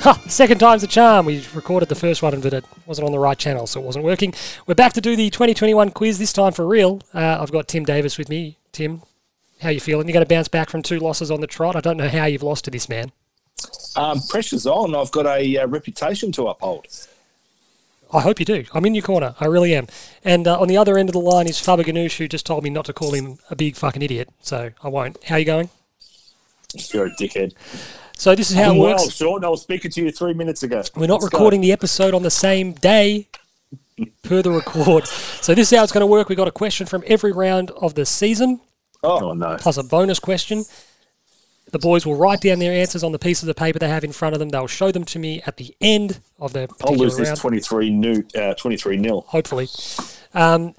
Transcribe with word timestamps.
Ha! 0.00 0.18
Second 0.28 0.58
time's 0.58 0.80
the 0.80 0.88
charm. 0.88 1.26
We 1.26 1.44
recorded 1.54 1.90
the 1.90 1.94
first 1.94 2.22
one, 2.22 2.40
but 2.40 2.54
it 2.54 2.64
wasn't 2.86 3.06
on 3.06 3.12
the 3.12 3.18
right 3.18 3.36
channel, 3.36 3.66
so 3.66 3.80
it 3.80 3.84
wasn't 3.84 4.04
working. 4.04 4.32
We're 4.66 4.74
back 4.74 4.94
to 4.94 5.00
do 5.02 5.14
the 5.14 5.28
2021 5.28 5.90
quiz, 5.90 6.18
this 6.18 6.32
time 6.32 6.52
for 6.52 6.66
real. 6.66 7.02
Uh, 7.12 7.38
I've 7.38 7.52
got 7.52 7.68
Tim 7.68 7.84
Davis 7.84 8.16
with 8.16 8.30
me. 8.30 8.56
Tim, 8.72 9.02
how 9.60 9.68
you 9.68 9.78
feeling? 9.78 10.08
You're 10.08 10.14
going 10.14 10.24
to 10.24 10.34
bounce 10.34 10.48
back 10.48 10.70
from 10.70 10.82
two 10.82 10.98
losses 10.98 11.30
on 11.30 11.42
the 11.42 11.46
trot. 11.46 11.76
I 11.76 11.80
don't 11.80 11.98
know 11.98 12.08
how 12.08 12.24
you've 12.24 12.42
lost 12.42 12.64
to 12.64 12.70
this 12.70 12.88
man. 12.88 13.12
Um, 13.94 14.20
pressure's 14.28 14.66
on. 14.66 14.94
I've 14.94 15.10
got 15.10 15.26
a 15.26 15.58
uh, 15.58 15.66
reputation 15.66 16.32
to 16.32 16.48
uphold. 16.48 16.86
I 18.12 18.20
hope 18.20 18.40
you 18.40 18.46
do. 18.46 18.64
I'm 18.72 18.86
in 18.86 18.94
your 18.94 19.02
corner. 19.02 19.34
I 19.38 19.46
really 19.46 19.74
am. 19.74 19.86
And 20.24 20.48
uh, 20.48 20.58
on 20.58 20.68
the 20.68 20.76
other 20.78 20.96
end 20.96 21.08
of 21.08 21.12
the 21.12 21.20
line 21.20 21.46
is 21.46 21.60
Faber 21.60 21.84
Ganoush, 21.84 22.16
who 22.16 22.26
just 22.26 22.46
told 22.46 22.64
me 22.64 22.70
not 22.70 22.86
to 22.86 22.92
call 22.92 23.12
him 23.12 23.38
a 23.50 23.56
big 23.56 23.76
fucking 23.76 24.02
idiot, 24.02 24.30
so 24.40 24.70
I 24.82 24.88
won't. 24.88 25.22
How 25.24 25.36
you 25.36 25.44
going? 25.44 25.68
You're 26.92 27.06
a 27.06 27.10
dickhead. 27.10 27.54
So 28.16 28.34
this 28.34 28.50
is 28.50 28.56
how 28.56 28.70
I'm 28.70 28.76
it 28.76 28.80
works. 28.80 29.02
well, 29.02 29.10
Sean. 29.10 29.44
I 29.44 29.48
was 29.48 29.62
speaking 29.62 29.90
to 29.92 30.02
you 30.02 30.12
three 30.12 30.34
minutes 30.34 30.62
ago. 30.62 30.82
We're 30.94 31.06
not 31.06 31.22
Let's 31.22 31.30
go. 31.30 31.38
recording 31.38 31.60
the 31.62 31.72
episode 31.72 32.12
on 32.14 32.22
the 32.22 32.30
same 32.30 32.72
day 32.74 33.28
per 34.22 34.42
the 34.42 34.50
record. 34.50 35.06
So 35.06 35.54
this 35.54 35.72
is 35.72 35.76
how 35.78 35.82
it's 35.84 35.92
going 35.92 36.02
to 36.02 36.06
work. 36.06 36.28
We've 36.28 36.36
got 36.38 36.48
a 36.48 36.52
question 36.52 36.86
from 36.86 37.02
every 37.06 37.32
round 37.32 37.70
of 37.72 37.94
the 37.94 38.04
season, 38.04 38.60
Oh, 39.02 39.32
no. 39.32 39.56
plus 39.58 39.76
a 39.78 39.82
bonus 39.82 40.18
question. 40.18 40.64
The 41.72 41.78
boys 41.78 42.04
will 42.04 42.16
write 42.16 42.40
down 42.40 42.58
their 42.58 42.72
answers 42.72 43.04
on 43.04 43.12
the 43.12 43.18
pieces 43.18 43.44
of 43.44 43.46
the 43.46 43.54
paper 43.54 43.78
they 43.78 43.88
have 43.88 44.02
in 44.04 44.10
front 44.12 44.34
of 44.34 44.38
them. 44.40 44.48
They'll 44.48 44.66
show 44.66 44.90
them 44.90 45.04
to 45.04 45.18
me 45.18 45.40
at 45.46 45.56
the 45.56 45.74
end 45.80 46.20
of 46.40 46.52
the 46.52 46.62
I'll 46.62 46.66
particular 46.66 47.04
lose 47.04 47.16
this 47.16 47.38
23 47.38 47.90
new, 47.90 48.24
uh, 48.36 48.54
23 48.54 48.96
nil. 48.96 49.24
hopefully. 49.28 49.68
Um, 50.34 50.74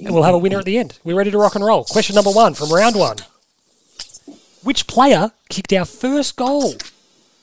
and 0.00 0.12
we'll 0.14 0.22
have 0.22 0.34
a 0.34 0.38
winner 0.38 0.58
at 0.58 0.64
the 0.64 0.78
end. 0.78 0.98
We're 1.04 1.14
ready 1.16 1.30
to 1.30 1.38
rock 1.38 1.54
and 1.54 1.64
roll. 1.64 1.84
Question 1.84 2.14
number 2.16 2.30
one 2.32 2.54
from 2.54 2.72
round 2.72 2.96
one. 2.96 3.18
Which 4.64 4.86
player 4.86 5.32
kicked 5.50 5.74
our 5.74 5.84
first 5.84 6.36
goal 6.36 6.76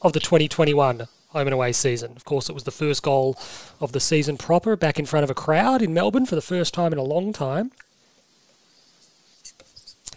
of 0.02 0.14
the 0.14 0.19
2021 0.19 1.08
home 1.30 1.47
and 1.47 1.53
away 1.53 1.72
season? 1.72 2.13
Of 2.16 2.25
course, 2.25 2.50
it 2.50 2.53
was 2.53 2.63
the 2.63 2.72
first 2.72 3.03
goal 3.03 3.38
of 3.80 3.91
the 3.91 4.00
season 4.00 4.38
proper 4.38 4.75
back 4.75 4.97
in 4.97 5.05
front 5.05 5.23
of 5.23 5.30
a 5.30 5.36
crowd 5.36 5.83
in 5.83 5.94
Melbourne 5.94 6.25
for 6.25 6.33
the 6.33 6.41
first 6.41 6.73
time 6.73 6.91
in 6.91 6.97
a 6.97 7.03
long 7.03 7.31
time. 7.31 7.72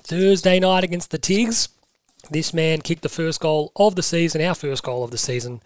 Thursday 0.02 0.58
night 0.58 0.83
against 0.83 1.11
the 1.11 1.19
Tigs, 1.19 1.69
this 2.30 2.55
man 2.55 2.80
kicked 2.80 3.02
the 3.02 3.11
first 3.11 3.39
goal 3.39 3.70
of 3.77 3.96
the 3.96 4.02
season, 4.02 4.41
our 4.41 4.55
first 4.55 4.83
goal 4.83 5.05
of 5.05 5.11
the 5.11 5.18
season. 5.18 5.61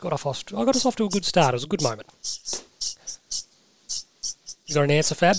Got 0.00 0.12
off, 0.12 0.26
I 0.26 0.64
got 0.64 0.76
us 0.76 0.84
off 0.84 0.96
to 0.96 1.06
a 1.06 1.08
good 1.08 1.24
start. 1.24 1.54
It 1.54 1.56
was 1.56 1.64
a 1.64 1.68
good 1.68 1.82
moment. 1.82 2.08
You 4.66 4.74
got 4.74 4.84
an 4.84 4.90
answer, 4.90 5.14
Fab? 5.14 5.36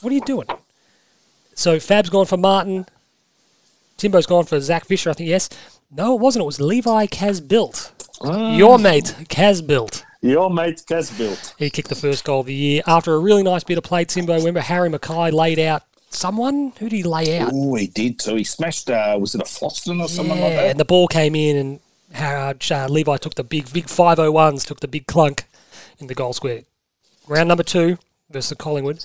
What 0.00 0.10
are 0.10 0.14
you 0.14 0.22
doing? 0.22 0.48
So 1.54 1.78
Fab's 1.78 2.08
gone 2.08 2.26
for 2.26 2.38
Martin. 2.38 2.86
Timbo's 4.02 4.26
gone 4.26 4.44
for 4.44 4.58
Zac 4.58 4.84
Fisher, 4.84 5.10
I 5.10 5.12
think, 5.12 5.28
yes. 5.28 5.48
No, 5.88 6.14
it 6.14 6.20
wasn't. 6.20 6.42
It 6.42 6.46
was 6.46 6.60
Levi 6.60 7.06
Casboult. 7.06 7.92
Your 8.58 8.76
mate, 8.76 9.14
Casboult. 9.28 10.02
Your 10.20 10.50
mate 10.50 10.82
Casboult. 10.88 11.54
He 11.56 11.70
kicked 11.70 11.88
the 11.88 11.94
first 11.94 12.24
goal 12.24 12.40
of 12.40 12.46
the 12.46 12.54
year 12.54 12.82
after 12.88 13.14
a 13.14 13.18
really 13.20 13.44
nice 13.44 13.62
bit 13.62 13.78
of 13.78 13.84
play. 13.84 14.04
Timbo, 14.04 14.34
remember 14.34 14.58
Harry 14.58 14.90
McKay 14.90 15.32
laid 15.32 15.60
out 15.60 15.84
someone? 16.10 16.72
Who 16.80 16.88
did 16.88 16.96
he 16.96 17.02
lay 17.04 17.38
out? 17.38 17.52
Oh, 17.54 17.76
he 17.76 17.86
did 17.86 18.18
too. 18.18 18.34
He 18.34 18.42
smashed, 18.42 18.90
uh, 18.90 19.16
was 19.20 19.36
it 19.36 19.40
a 19.40 19.44
Floston 19.44 20.02
or 20.02 20.08
something 20.08 20.36
yeah, 20.36 20.42
like 20.42 20.54
that? 20.54 20.70
and 20.70 20.80
the 20.80 20.84
ball 20.84 21.06
came 21.06 21.36
in, 21.36 21.56
and 21.56 21.80
Howard, 22.12 22.72
uh, 22.72 22.88
Levi 22.90 23.18
took 23.18 23.36
the 23.36 23.44
big, 23.44 23.72
big 23.72 23.86
501s, 23.86 24.66
took 24.66 24.80
the 24.80 24.88
big 24.88 25.06
clunk 25.06 25.44
in 26.00 26.08
the 26.08 26.14
goal 26.16 26.32
square. 26.32 26.62
Round 27.28 27.46
number 27.46 27.62
two 27.62 27.98
versus 28.30 28.56
Collingwood. 28.58 29.04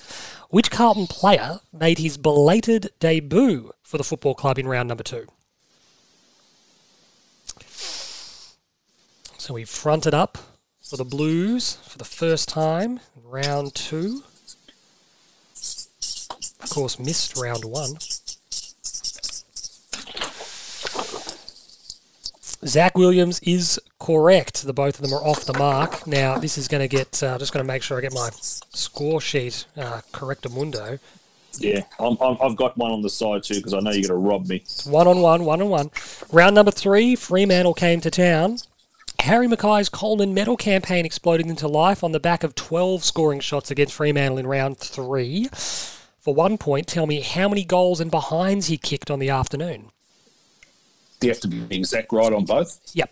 Which 0.49 0.71
Carlton 0.71 1.07
player 1.07 1.59
made 1.73 1.97
his 1.97 2.17
belated 2.17 2.91
debut 2.99 3.71
for 3.83 3.97
the 3.97 4.03
football 4.03 4.33
club 4.33 4.57
in 4.57 4.67
round 4.67 4.87
number 4.87 5.03
two? 5.03 5.27
So 9.37 9.53
we 9.53 9.65
fronted 9.65 10.13
up 10.13 10.37
for 10.81 10.95
the 10.95 11.03
Blues 11.03 11.77
for 11.83 11.97
the 11.97 12.05
first 12.05 12.47
time 12.47 13.01
in 13.15 13.29
round 13.29 13.75
two. 13.75 14.23
Of 16.61 16.69
course, 16.69 16.97
missed 16.97 17.37
round 17.37 17.65
one. 17.65 17.97
Zac 22.65 22.97
Williams 22.97 23.39
is 23.41 23.79
correct. 23.99 24.63
The 24.63 24.73
both 24.73 24.95
of 24.95 25.01
them 25.01 25.13
are 25.13 25.23
off 25.23 25.45
the 25.45 25.57
mark. 25.57 26.07
Now 26.07 26.37
this 26.37 26.57
is 26.57 26.67
going 26.67 26.81
to 26.81 26.87
get. 26.87 27.21
I'm 27.21 27.35
uh, 27.35 27.37
just 27.37 27.53
going 27.53 27.63
to 27.63 27.67
make 27.67 27.83
sure 27.83 27.97
I 27.97 28.01
get 28.01 28.13
my 28.13 28.29
score 28.77 29.21
sheet 29.21 29.65
uh, 29.75 30.01
correctamundo. 30.13 30.99
Yeah, 31.59 31.81
I'm, 31.99 32.17
I'm, 32.21 32.37
I've 32.41 32.55
got 32.55 32.77
one 32.77 32.91
on 32.91 33.01
the 33.01 33.09
side 33.09 33.43
too 33.43 33.55
because 33.55 33.73
I 33.73 33.79
know 33.79 33.91
you're 33.91 34.07
going 34.07 34.21
to 34.21 34.29
rob 34.29 34.47
me. 34.47 34.63
One 34.85 35.07
on 35.07 35.21
one, 35.21 35.45
one 35.45 35.61
on 35.61 35.69
one. 35.69 35.91
Round 36.31 36.55
number 36.55 36.71
three, 36.71 37.15
Fremantle 37.15 37.73
came 37.73 38.01
to 38.01 38.11
town. 38.11 38.59
Harry 39.21 39.47
McKay's 39.47 39.89
Coleman 39.89 40.33
medal 40.33 40.55
campaign 40.55 41.05
exploded 41.05 41.47
into 41.47 41.67
life 41.67 42.03
on 42.03 42.11
the 42.11 42.19
back 42.19 42.43
of 42.43 42.53
12 42.53 43.03
scoring 43.03 43.39
shots 43.39 43.71
against 43.71 43.93
Fremantle 43.95 44.37
in 44.37 44.45
round 44.45 44.77
three. 44.77 45.49
For 46.19 46.33
one 46.33 46.57
point, 46.57 46.87
tell 46.87 47.07
me 47.07 47.21
how 47.21 47.49
many 47.49 47.63
goals 47.63 47.99
and 47.99 48.11
behinds 48.11 48.67
he 48.67 48.77
kicked 48.77 49.09
on 49.09 49.19
the 49.19 49.29
afternoon. 49.29 49.91
Do 51.19 51.27
you 51.27 51.33
have 51.33 51.41
to 51.41 51.47
be 51.47 51.75
exact 51.75 52.13
right 52.13 52.31
on 52.31 52.45
both? 52.45 52.79
Yep. 52.93 53.11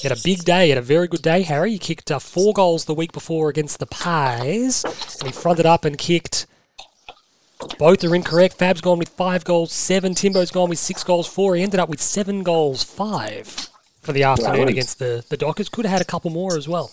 He 0.00 0.08
had 0.08 0.16
a 0.16 0.20
big 0.22 0.44
day, 0.44 0.64
he 0.64 0.68
had 0.70 0.78
a 0.78 0.82
very 0.82 1.08
good 1.08 1.20
day, 1.20 1.42
Harry. 1.42 1.72
He 1.72 1.78
kicked 1.78 2.10
uh, 2.10 2.18
four 2.18 2.54
goals 2.54 2.86
the 2.86 2.94
week 2.94 3.12
before 3.12 3.50
against 3.50 3.78
the 3.78 3.86
Pies, 3.86 4.82
and 4.84 5.26
he 5.26 5.32
fronted 5.32 5.66
up 5.66 5.84
and 5.84 5.98
kicked. 5.98 6.46
Both 7.78 8.02
are 8.04 8.14
incorrect. 8.14 8.54
Fab's 8.54 8.80
gone 8.80 8.98
with 8.98 9.10
five 9.10 9.44
goals, 9.44 9.72
seven. 9.72 10.14
Timbo's 10.14 10.50
gone 10.50 10.70
with 10.70 10.78
six 10.78 11.04
goals, 11.04 11.26
four. 11.26 11.54
He 11.54 11.62
ended 11.62 11.80
up 11.80 11.90
with 11.90 12.00
seven 12.00 12.42
goals, 12.42 12.82
five 12.82 13.68
for 14.00 14.12
the 14.12 14.22
afternoon 14.22 14.68
against 14.68 14.98
the, 14.98 15.22
the 15.28 15.36
Dockers. 15.36 15.68
Could 15.68 15.84
have 15.84 15.92
had 15.92 16.00
a 16.00 16.06
couple 16.06 16.30
more 16.30 16.56
as 16.56 16.66
well. 16.66 16.90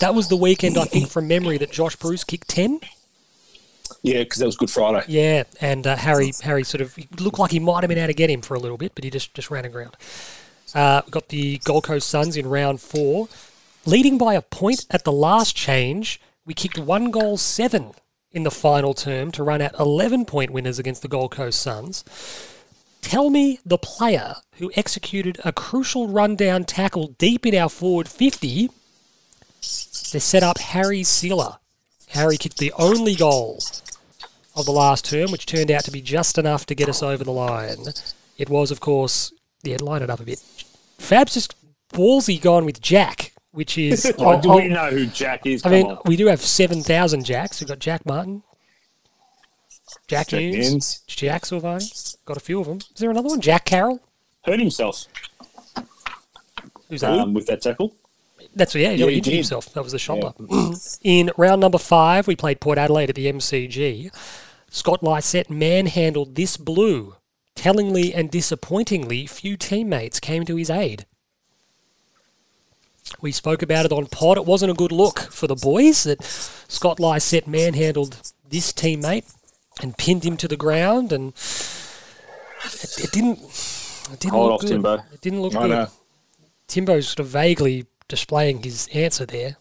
That 0.00 0.16
was 0.16 0.28
the 0.28 0.36
weekend, 0.36 0.76
I 0.76 0.84
think, 0.84 1.08
from 1.08 1.28
memory, 1.28 1.58
that 1.58 1.70
Josh 1.70 1.94
Bruce 1.94 2.24
kicked 2.24 2.48
10. 2.48 2.80
Yeah, 4.02 4.18
because 4.18 4.38
that 4.40 4.46
was 4.46 4.56
Good 4.56 4.70
Friday. 4.70 5.04
Yeah, 5.08 5.44
and 5.60 5.86
uh, 5.86 5.96
Harry 5.96 6.32
Harry 6.42 6.62
sort 6.62 6.80
of 6.80 6.96
looked 7.20 7.38
like 7.38 7.50
he 7.50 7.58
might 7.58 7.82
have 7.82 7.88
been 7.88 7.98
able 7.98 8.08
to 8.08 8.14
get 8.14 8.30
him 8.30 8.42
for 8.42 8.54
a 8.54 8.58
little 8.58 8.76
bit, 8.76 8.94
but 8.94 9.04
he 9.04 9.10
just, 9.10 9.34
just 9.34 9.50
ran 9.50 9.64
aground. 9.64 9.96
Uh, 10.74 11.02
we 11.06 11.10
got 11.10 11.28
the 11.28 11.58
Gold 11.64 11.84
Coast 11.84 12.08
Suns 12.08 12.36
in 12.36 12.48
round 12.48 12.80
four. 12.80 13.28
Leading 13.86 14.18
by 14.18 14.34
a 14.34 14.42
point 14.42 14.86
at 14.90 15.04
the 15.04 15.12
last 15.12 15.56
change, 15.56 16.20
we 16.44 16.54
kicked 16.54 16.78
one 16.78 17.10
goal 17.10 17.36
seven 17.36 17.92
in 18.32 18.42
the 18.42 18.50
final 18.50 18.94
term 18.94 19.30
to 19.32 19.42
run 19.42 19.62
out 19.62 19.78
11 19.78 20.24
point 20.26 20.50
winners 20.50 20.78
against 20.78 21.02
the 21.02 21.08
Gold 21.08 21.30
Coast 21.30 21.60
Suns. 21.60 22.04
Tell 23.00 23.30
me 23.30 23.60
the 23.64 23.78
player 23.78 24.36
who 24.56 24.70
executed 24.76 25.38
a 25.44 25.52
crucial 25.52 26.08
rundown 26.08 26.64
tackle 26.64 27.14
deep 27.18 27.46
in 27.46 27.54
our 27.54 27.70
forward 27.70 28.08
50 28.08 28.68
to 29.60 30.20
set 30.20 30.42
up 30.42 30.58
Harry 30.58 31.02
Sealer. 31.02 31.56
Harry 32.08 32.36
kicked 32.36 32.58
the 32.58 32.72
only 32.78 33.14
goal 33.14 33.62
of 34.54 34.66
the 34.66 34.72
last 34.72 35.04
term, 35.04 35.30
which 35.30 35.46
turned 35.46 35.70
out 35.70 35.84
to 35.84 35.90
be 35.90 36.00
just 36.00 36.36
enough 36.36 36.66
to 36.66 36.74
get 36.74 36.88
us 36.88 37.02
over 37.02 37.24
the 37.24 37.32
line. 37.32 37.78
It 38.36 38.50
was, 38.50 38.70
of 38.70 38.80
course, 38.80 39.32
yeah, 39.62 39.76
line 39.80 40.02
it 40.02 40.10
up 40.10 40.20
a 40.20 40.24
bit. 40.24 40.38
Fab's 40.98 41.34
just 41.34 41.54
ballsy 41.90 42.40
gone 42.40 42.64
with 42.64 42.80
Jack, 42.80 43.32
which 43.52 43.76
is. 43.78 44.12
Oh, 44.18 44.40
do 44.40 44.52
oh, 44.52 44.56
we 44.56 44.68
know 44.68 44.90
who 44.90 45.06
Jack 45.06 45.46
is? 45.46 45.62
I 45.64 45.68
Come 45.68 45.72
mean, 45.72 45.86
on. 45.86 45.98
we 46.04 46.16
do 46.16 46.26
have 46.26 46.40
7,000 46.40 47.24
Jacks. 47.24 47.60
We've 47.60 47.68
got 47.68 47.78
Jack 47.78 48.04
Martin, 48.06 48.42
Jack, 50.06 50.28
Jack 50.28 50.40
Newnes, 50.40 50.72
Nins. 50.72 51.00
Jack 51.06 51.42
Silvagni. 51.42 52.16
Got 52.24 52.36
a 52.36 52.40
few 52.40 52.60
of 52.60 52.66
them. 52.66 52.78
Is 52.78 52.88
there 53.00 53.10
another 53.10 53.28
one? 53.28 53.40
Jack 53.40 53.64
Carroll? 53.64 54.00
hurt 54.44 54.60
himself 54.60 55.04
Who's 56.88 57.02
that? 57.02 57.18
um, 57.18 57.34
with 57.34 57.46
that 57.48 57.60
tackle. 57.60 57.94
That's 58.54 58.74
yeah, 58.74 58.92
he 58.92 58.96
Yeah, 59.00 59.06
he 59.08 59.16
injured 59.18 59.24
did. 59.32 59.34
himself. 59.36 59.72
That 59.74 59.82
was 59.82 59.92
the 59.92 59.98
shot 59.98 60.20
button. 60.20 60.74
In 61.02 61.30
round 61.36 61.60
number 61.60 61.76
five, 61.78 62.26
we 62.26 62.34
played 62.34 62.60
Port 62.60 62.78
Adelaide 62.78 63.10
at 63.10 63.16
the 63.16 63.26
MCG. 63.30 64.10
Scott 64.70 65.02
Lycett 65.02 65.50
manhandled 65.50 66.34
this 66.34 66.56
blue. 66.56 67.16
Tellingly 67.58 68.14
and 68.14 68.30
disappointingly, 68.30 69.26
few 69.26 69.56
teammates 69.56 70.20
came 70.20 70.44
to 70.44 70.54
his 70.54 70.70
aid. 70.70 71.06
We 73.20 73.32
spoke 73.32 73.62
about 73.62 73.84
it 73.84 73.90
on 73.90 74.06
pod. 74.06 74.36
It 74.36 74.44
wasn't 74.46 74.70
a 74.70 74.76
good 74.76 74.92
look 74.92 75.18
for 75.18 75.48
the 75.48 75.56
boys 75.56 76.04
that 76.04 76.22
Scott 76.22 77.00
Lycett 77.00 77.48
manhandled 77.48 78.32
this 78.48 78.72
teammate 78.72 79.34
and 79.82 79.98
pinned 79.98 80.24
him 80.24 80.36
to 80.36 80.46
the 80.46 80.56
ground, 80.56 81.12
and 81.12 81.30
it, 82.64 83.00
it 83.02 83.10
didn't. 83.10 83.40
It 84.12 84.20
didn't 84.20 84.34
Hold 84.34 84.44
look 84.44 84.54
off, 84.54 84.60
good. 84.60 84.68
Timbo. 84.68 84.94
It 85.12 85.20
didn't 85.20 85.42
look 85.42 85.56
I 85.56 85.62
good. 85.62 85.70
know. 85.70 85.86
Timbo's 86.68 87.08
sort 87.08 87.18
of 87.18 87.26
vaguely 87.26 87.86
displaying 88.06 88.62
his 88.62 88.88
answer 88.94 89.26
there, 89.26 89.56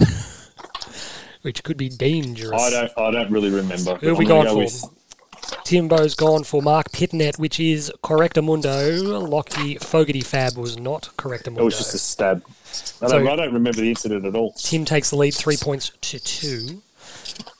which 1.42 1.62
could 1.62 1.76
be 1.76 1.88
dangerous. 1.88 2.60
I 2.60 2.70
don't. 2.70 2.92
I 2.98 3.10
don't 3.12 3.30
really 3.30 3.50
remember. 3.50 3.94
Who 3.94 4.08
have 4.08 4.18
we 4.18 4.24
gonna 4.26 4.48
go 4.48 4.54
for? 4.54 4.58
with- 4.58 4.84
Timbo's 5.64 6.14
gone 6.14 6.44
for 6.44 6.62
Marc 6.62 6.90
Pittonet, 6.92 7.38
which 7.38 7.58
is 7.60 7.92
correctamundo. 8.02 9.28
Lachie 9.28 9.82
Fogarty 9.82 10.20
Fab 10.20 10.56
was 10.56 10.78
not 10.78 11.10
correctamundo. 11.16 11.58
It 11.58 11.64
was 11.64 11.78
just 11.78 11.94
a 11.94 11.98
stab. 11.98 12.42
I 13.02 13.08
don't, 13.08 13.28
I 13.28 13.36
don't 13.36 13.52
remember 13.54 13.80
the 13.80 13.88
incident 13.90 14.24
at 14.24 14.34
all. 14.34 14.52
Tim 14.52 14.84
takes 14.84 15.10
the 15.10 15.16
lead, 15.16 15.34
three 15.34 15.56
points 15.56 15.90
to 16.00 16.18
two. 16.18 16.82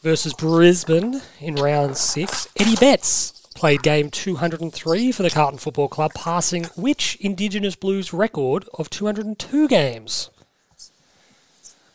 versus 0.03 0.35
Brisbane 0.35 1.23
in 1.41 1.55
round 1.56 1.97
six. 1.97 2.49
Eddie 2.59 2.77
Betts 2.77 3.33
played 3.55 3.83
game 3.83 4.11
203 4.11 5.12
for 5.12 5.23
the 5.23 5.31
Carlton 5.31 5.59
Football 5.59 5.88
Club, 5.88 6.12
passing 6.15 6.65
which 6.77 7.17
Indigenous 7.21 7.77
Blues 7.77 8.12
record 8.12 8.69
of 8.75 8.91
202 8.91 9.69
games? 9.69 10.31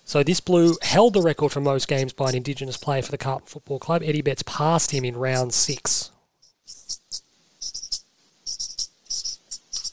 So 0.07 0.23
this 0.23 0.39
Blue 0.39 0.77
held 0.81 1.15
the 1.15 1.21
record 1.21 1.51
for 1.51 1.59
most 1.59 1.89
games 1.89 2.13
by 2.13 2.29
an 2.29 2.35
Indigenous 2.35 2.77
player 2.77 3.01
for 3.01 3.11
the 3.11 3.17
Carlton 3.17 3.45
Football 3.45 3.77
Club. 3.77 4.03
Eddie 4.05 4.21
Betts 4.21 4.41
passed 4.43 4.91
him 4.91 5.03
in 5.03 5.17
round 5.17 5.53
six. 5.53 6.11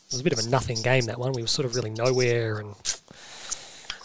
It 0.07 0.13
was 0.13 0.21
a 0.21 0.23
bit 0.23 0.33
of 0.33 0.39
a 0.39 0.49
nothing 0.49 0.81
game, 0.83 1.07
that 1.07 1.19
one. 1.19 1.33
We 1.33 1.43
were 1.43 1.49
sort 1.49 1.67
of 1.67 1.75
really 1.75 1.91
nowhere. 1.91 2.59
And 2.59 2.69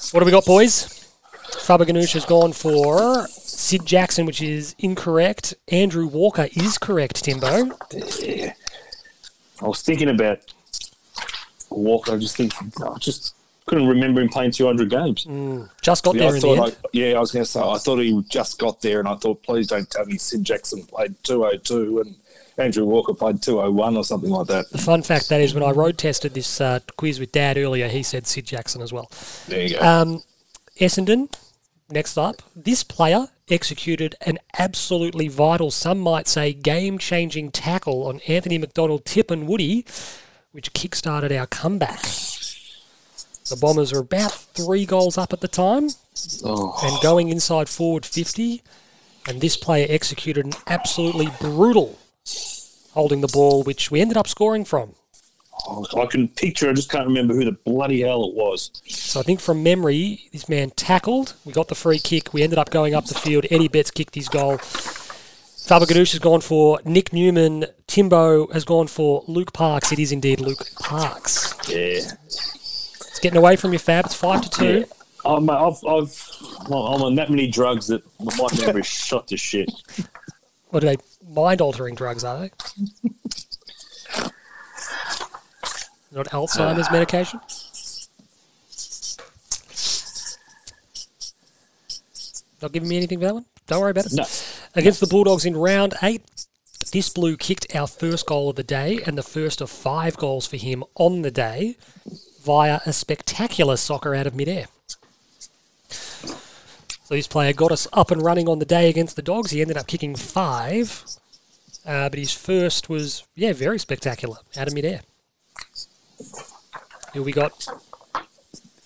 What 0.10 0.22
have 0.22 0.26
we 0.26 0.32
got, 0.32 0.46
boys? 0.46 1.12
Faber 1.60 1.86
Ganoush 1.86 2.14
has 2.14 2.26
gone 2.26 2.54
for 2.54 3.28
Sid 3.28 3.86
Jackson, 3.86 4.26
which 4.26 4.42
is 4.42 4.74
incorrect. 4.80 5.54
Andrew 5.68 6.08
Walker 6.08 6.48
is 6.54 6.80
correct, 6.80 7.24
Timbo. 7.24 7.78
Yeah. 8.18 8.54
I 9.62 9.68
was 9.68 9.84
thinking 9.84 10.10
about 10.10 10.40
Walker. 11.70 12.14
I 12.14 12.18
just 12.18 12.36
think 12.36 12.52
just 13.00 13.36
couldn't 13.70 13.88
remember 13.88 14.20
him 14.20 14.30
playing 14.30 14.52
200 14.52 14.90
games. 14.90 15.28
Just 15.82 16.04
got 16.04 16.16
Yeah, 16.16 16.22
there 16.22 16.32
I 16.32 16.36
in 16.36 16.42
the 16.42 16.50
end. 16.50 16.62
I, 16.62 16.88
yeah, 16.92 17.16
I 17.16 17.20
was 17.20 17.32
going 17.32 17.46
to 17.46 17.50
say 17.50 17.62
I 17.62 17.78
thought 17.78 18.00
he 18.00 18.20
just 18.28 18.58
got 18.58 18.82
there, 18.82 19.00
and 19.00 19.08
I 19.08 19.16
thought, 19.16 19.44
please 19.44 19.68
don't 19.68 19.90
tell 19.90 20.06
me 20.06 20.18
Sid 20.18 20.44
Jackson 20.44 20.84
played 20.84 21.16
202 21.24 22.00
and 22.00 22.16
Andrew 22.58 22.86
Walker 22.86 23.14
played 23.14 23.44
201 23.44 23.96
or 23.96 24.04
something 24.04 24.32
like 24.32 24.48
that. 24.48 24.70
The 24.72 24.80
fun 24.80 25.04
fact 25.04 25.30
that 25.30 25.40
is 25.40 25.54
when 25.54 25.64
I 25.64 25.70
road 25.70 26.00
tested 26.00 26.34
this 26.34 26.60
uh, 26.60 26.80
quiz 26.98 27.20
with 27.20 27.32
Dad 27.32 27.58
earlier, 27.58 27.88
he 27.88 28.02
said 28.02 28.26
Sid 28.26 28.46
Jackson 28.46 28.82
as 28.82 28.92
well. 28.92 29.12
There 29.48 29.62
you 29.62 29.78
go. 29.78 29.86
Um, 29.86 30.24
Essendon, 30.80 31.32
next 31.90 32.18
up. 32.18 32.42
This 32.56 32.84
player 32.84 33.28
executed 33.50 34.16
an 34.26 34.40
absolutely 34.58 35.28
vital, 35.28 35.70
some 35.70 36.00
might 36.00 36.28
say 36.28 36.54
game 36.54 36.98
changing 36.98 37.52
tackle 37.52 38.08
on 38.08 38.20
Anthony 38.28 38.58
McDonald-Tipungwuti, 38.58 39.86
which 40.52 40.74
kick-started 40.74 41.32
our 41.32 41.46
comeback. 41.48 42.04
The 43.50 43.58
Bombers 43.60 43.92
were 43.92 44.00
about 44.00 44.32
three 44.32 44.86
goals 44.86 45.18
up 45.18 45.34
at 45.34 45.42
the 45.42 45.48
time 45.48 45.90
oh, 46.44 46.80
and 46.84 47.02
going 47.02 47.30
inside 47.30 47.68
forward 47.68 48.06
50. 48.06 48.62
And 49.28 49.42
this 49.42 49.58
player 49.58 49.88
executed 49.90 50.46
an 50.46 50.54
absolutely 50.68 51.30
brutal 51.40 51.98
holding 52.92 53.22
the 53.22 53.28
ball, 53.28 53.64
which 53.64 53.92
we 53.92 54.02
ended 54.02 54.18
up 54.18 54.28
scoring 54.28 54.66
from. 54.66 54.94
I 55.98 56.06
can 56.06 56.28
picture. 56.30 56.70
I 56.70 56.74
just 56.74 56.90
can't 56.90 57.08
remember 57.08 57.34
who 57.34 57.44
the 57.44 57.52
bloody 57.52 58.02
hell 58.02 58.24
it 58.24 58.34
was. 58.34 58.72
So 58.88 59.20
I 59.20 59.24
think 59.24 59.40
from 59.40 59.62
memory, 59.62 60.30
this 60.32 60.48
man 60.48 60.70
tackled. 60.72 61.34
We 61.44 61.52
got 61.52 61.68
the 61.68 61.76
free 61.76 62.00
kick. 62.00 62.34
We 62.34 62.44
ended 62.44 62.60
up 62.60 62.70
going 62.70 62.96
up 62.96 63.06
the 63.06 63.14
field. 63.14 63.46
Eddie 63.52 63.68
Betts 63.68 63.92
kicked 63.92 64.16
his 64.16 64.30
goal. 64.30 64.58
Faber 64.58 65.86
Ganoush 65.86 66.12
has 66.12 66.20
gone 66.20 66.42
for 66.42 66.80
Nick 66.86 67.14
Newman. 67.14 67.66
Timbo 67.88 68.48
has 68.48 68.64
gone 68.64 68.88
for 68.88 69.24
Luke 69.28 69.54
Parks. 69.54 69.92
It 69.92 70.00
is 70.00 70.12
indeed 70.12 70.40
Luke 70.40 70.66
Parks. 70.80 71.54
Yeah. 71.70 72.12
It's 73.20 73.24
getting 73.26 73.38
away 73.38 73.58
from 73.58 73.74
your 73.74 73.80
Fab. 73.80 74.06
It's 74.06 74.16
five 74.16 74.42
to 74.44 74.50
two. 74.50 74.86
Oh, 75.26 75.36
I'm, 75.36 75.50
I've, 75.50 75.84
I've, 75.86 76.70
well, 76.70 76.88
I'm 76.88 77.02
on 77.02 77.16
that 77.16 77.30
many 77.30 77.48
drugs 77.48 77.88
that 77.88 78.02
my 78.18 78.48
memory 78.66 78.80
is 78.80 78.88
shot 78.88 79.28
to 79.28 79.36
shit. 79.36 79.70
What 80.70 80.86
are 80.86 80.88
they? 80.88 80.98
Mind 81.28 81.60
altering 81.60 81.96
drugs, 81.96 82.24
are 82.24 82.40
they? 82.40 82.52
Not 86.14 86.28
Alzheimer's 86.28 86.88
uh, 86.88 86.92
medication? 86.94 87.42
Not 92.62 92.72
giving 92.72 92.88
me 92.88 92.96
anything 92.96 93.20
for 93.20 93.26
that 93.26 93.34
one? 93.34 93.46
Don't 93.68 93.82
worry 93.82 93.92
about 93.92 94.06
it. 94.06 94.14
No. 94.14 94.24
Against 94.76 95.02
the 95.02 95.08
Bulldogs 95.08 95.44
in 95.44 95.58
round 95.58 95.94
eight, 96.02 96.24
this 96.94 97.10
blue 97.10 97.36
kicked 97.36 97.76
our 97.76 97.86
first 97.86 98.26
goal 98.26 98.50
of 98.50 98.56
the 98.56 98.64
day 98.64 99.02
and 99.06 99.18
the 99.18 99.24
first 99.24 99.60
of 99.60 99.70
five 99.70 100.16
goals 100.16 100.48
for 100.48 100.56
him 100.56 100.86
on 100.96 101.22
the 101.22 101.32
day 101.32 101.76
via 102.44 102.80
a 102.86 102.94
spectacular 102.94 103.78
soccer 103.78 104.16
out 104.16 104.28
of 104.28 104.36
midair. 104.36 104.68
So 105.90 107.16
this 107.16 107.28
player 107.28 107.54
got 107.54 107.72
us 107.72 107.88
up 107.92 108.12
and 108.12 108.22
running 108.22 108.48
on 108.48 108.60
the 108.60 108.66
day 108.66 108.90
against 108.90 109.16
the 109.16 109.22
Dogs. 109.22 109.52
He 109.52 109.62
ended 109.62 109.78
up 109.78 109.88
kicking 109.88 110.16
five, 110.16 111.04
uh, 111.86 112.10
but 112.10 112.20
his 112.20 112.32
first 112.32 112.88
was, 112.88 113.24
yeah, 113.36 113.54
very 113.54 113.80
spectacular 113.80 114.38
out 114.56 114.68
of 114.68 114.74
midair. 114.74 115.02
Here 117.14 117.24
we 117.24 117.32
got 117.32 117.68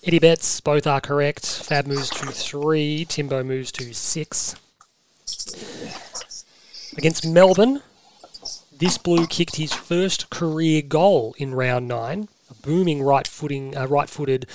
Eddie 0.02 0.18
Betts, 0.18 0.60
both 0.60 0.86
are 0.86 1.00
correct. 1.00 1.46
Fab 1.46 1.86
moves 1.86 2.10
to 2.10 2.26
three, 2.26 3.04
Timbo 3.04 3.42
moves 3.42 3.70
to 3.72 3.92
six. 3.92 4.54
Against 6.96 7.26
Melbourne, 7.26 7.82
this 8.78 8.98
blue 8.98 9.26
kicked 9.26 9.56
his 9.56 9.72
first 9.72 10.30
career 10.30 10.82
goal 10.82 11.34
in 11.38 11.54
round 11.54 11.88
nine. 11.88 12.28
A 12.64 12.66
booming 12.66 13.02
right 13.02 13.26
footing, 13.26 13.76
uh, 13.76 13.86
right-footed 13.86 14.46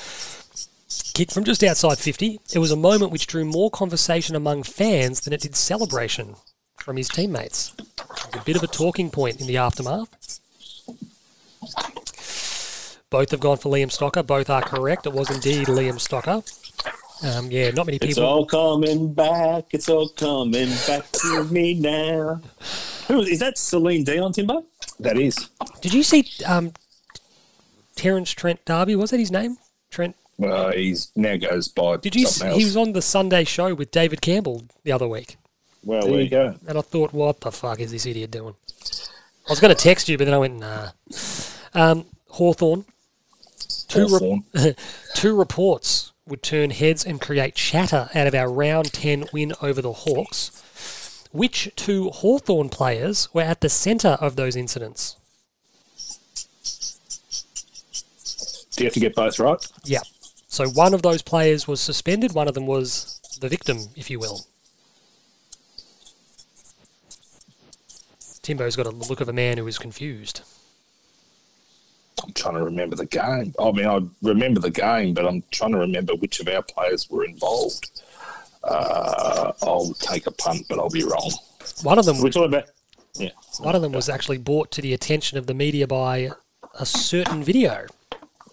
kick 1.13 1.31
from 1.31 1.43
just 1.43 1.63
outside 1.63 1.97
50. 1.97 2.39
It 2.53 2.59
was 2.59 2.71
a 2.71 2.75
moment 2.75 3.11
which 3.11 3.27
drew 3.27 3.45
more 3.45 3.69
conversation 3.69 4.35
among 4.35 4.63
fans 4.63 5.21
than 5.21 5.33
it 5.33 5.41
did 5.41 5.55
celebration 5.55 6.35
from 6.77 6.97
his 6.97 7.09
teammates. 7.09 7.73
It 7.77 7.85
was 8.07 8.41
a 8.41 8.45
bit 8.45 8.55
of 8.55 8.63
a 8.63 8.67
talking 8.67 9.11
point 9.11 9.41
in 9.41 9.47
the 9.47 9.57
aftermath. 9.57 10.39
Both 13.09 13.31
have 13.31 13.39
gone 13.39 13.57
for 13.57 13.71
Liam 13.71 13.87
Stocker. 13.87 14.25
Both 14.25 14.49
are 14.49 14.61
correct. 14.61 15.07
It 15.07 15.13
was 15.13 15.29
indeed 15.29 15.67
Liam 15.67 15.95
Stocker. 15.95 16.43
Um, 17.21 17.51
yeah, 17.51 17.71
not 17.71 17.85
many 17.87 17.99
people. 17.99 18.09
It's 18.09 18.17
all 18.19 18.45
coming 18.45 19.13
back. 19.13 19.65
It's 19.71 19.89
all 19.89 20.09
coming 20.09 20.69
back 20.87 21.11
to 21.11 21.43
me 21.45 21.73
now. 21.73 22.39
Who 23.07 23.21
is 23.21 23.39
that? 23.39 23.57
Celine 23.57 24.03
Dion, 24.05 24.31
Timbo? 24.31 24.63
That 24.99 25.17
is. 25.17 25.49
Did 25.81 25.93
you 25.93 26.03
see 26.03 26.29
um, 26.45 26.71
Terence 27.99 28.31
Trent 28.31 28.63
D'Arby? 28.65 28.95
Was 28.95 29.11
that 29.11 29.19
his 29.19 29.31
name? 29.31 29.57
Trent. 29.91 30.15
Well, 30.37 30.71
he's 30.71 31.11
now 31.17 31.35
goes 31.35 31.67
by 31.67 31.97
Did 31.97 32.15
you? 32.15 32.25
something 32.25 32.47
s- 32.47 32.51
else. 32.53 32.59
He 32.59 32.65
was 32.65 32.77
on 32.77 32.93
the 32.93 33.01
Sunday 33.01 33.43
show 33.43 33.73
with 33.73 33.91
David 33.91 34.21
Campbell 34.21 34.63
the 34.83 34.91
other 34.93 35.07
week, 35.07 35.35
well, 35.83 36.01
there 36.07 36.21
you 36.21 36.29
go. 36.29 36.55
and 36.67 36.77
I 36.77 36.81
thought, 36.81 37.11
what 37.11 37.41
the 37.41 37.51
fuck 37.51 37.79
is 37.81 37.91
this 37.91 38.05
idiot 38.05 38.31
doing? 38.31 38.55
I 39.47 39.51
was 39.51 39.59
going 39.59 39.75
to 39.75 39.81
text 39.81 40.07
you, 40.07 40.17
but 40.17 40.25
then 40.25 40.33
I 40.33 40.37
went, 40.37 40.59
nah. 40.59 40.89
Um, 41.73 42.05
Hawthorne. 42.29 42.85
Two, 43.89 44.03
re- 44.05 44.09
Hawthorn. 44.11 44.43
two 45.15 45.35
reports 45.37 46.13
would 46.27 46.41
turn 46.43 46.69
heads 46.69 47.03
and 47.03 47.19
create 47.19 47.55
chatter 47.55 48.09
out 48.15 48.27
of 48.27 48.35
our 48.35 48.49
round 48.49 48.93
10 48.93 49.25
win 49.33 49.53
over 49.61 49.81
the 49.81 49.91
Hawks. 49.93 51.25
Which 51.31 51.69
two 51.75 52.09
Hawthorn 52.11 52.69
players 52.69 53.27
were 53.33 53.41
at 53.41 53.59
the 53.61 53.69
centre 53.69 54.17
of 54.21 54.35
those 54.37 54.55
incidents? 54.55 55.15
Do 58.79 58.85
you 58.85 58.87
have 58.87 58.93
to 58.93 59.01
get 59.01 59.13
both 59.13 59.39
right? 59.39 59.67
Yeah. 59.83 59.99
So 60.47 60.69
one 60.69 60.93
of 60.93 61.01
those 61.01 61.21
players 61.21 61.67
was 61.67 61.81
suspended, 61.81 62.31
one 62.31 62.47
of 62.47 62.53
them 62.53 62.65
was 62.65 63.19
the 63.41 63.49
victim, 63.49 63.89
if 63.97 64.09
you 64.09 64.19
will. 64.19 64.45
Timbo's 68.41 68.77
got 68.77 68.85
a 68.85 68.91
look 68.91 69.19
of 69.19 69.27
a 69.27 69.33
man 69.33 69.57
who 69.57 69.67
is 69.67 69.77
confused. 69.77 70.43
I'm 72.23 72.31
trying 72.31 72.53
to 72.53 72.63
remember 72.63 72.95
the 72.95 73.05
game. 73.05 73.53
I 73.59 73.71
mean, 73.73 73.85
I 73.85 73.99
remember 74.21 74.61
the 74.61 74.71
game, 74.71 75.13
but 75.13 75.25
I'm 75.25 75.43
trying 75.51 75.73
to 75.73 75.79
remember 75.79 76.15
which 76.15 76.39
of 76.39 76.47
our 76.47 76.61
players 76.61 77.09
were 77.09 77.25
involved. 77.25 78.01
Uh, 78.63 79.51
I'll 79.61 79.93
take 79.99 80.25
a 80.25 80.31
punt, 80.31 80.67
but 80.69 80.79
I'll 80.79 80.89
be 80.89 81.03
wrong. 81.03 81.33
One 81.83 81.99
of 81.99 82.05
them 82.05 82.21
We're 82.21 82.29
talking 82.29 82.53
about. 82.53 82.69
Yeah. 83.15 83.31
one 83.59 83.75
of 83.75 83.81
them 83.81 83.91
was 83.91 84.07
actually 84.07 84.37
brought 84.37 84.71
to 84.71 84.81
the 84.81 84.93
attention 84.93 85.37
of 85.37 85.47
the 85.47 85.53
media 85.53 85.85
by 85.85 86.31
a 86.79 86.85
certain 86.85 87.43
video. 87.43 87.85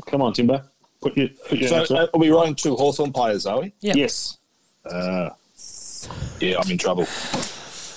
Come 0.07 0.23
on, 0.23 0.33
Timbo. 0.33 0.63
Put 1.01 1.17
your, 1.17 1.29
put 1.49 1.59
your 1.59 1.69
So 1.69 1.77
answer. 1.77 1.97
uh, 1.97 2.07
are 2.15 2.19
we 2.21 2.31
writing 2.31 2.55
two 2.55 2.75
Hawthorn 2.77 3.13
players, 3.13 3.47
are 3.47 3.61
we? 3.61 3.73
Yeah. 3.81 3.95
Yes. 3.97 4.39
Uh, 4.85 5.31
yeah, 6.41 6.59
I'm 6.59 6.71
in 6.71 6.79
trouble. 6.79 7.07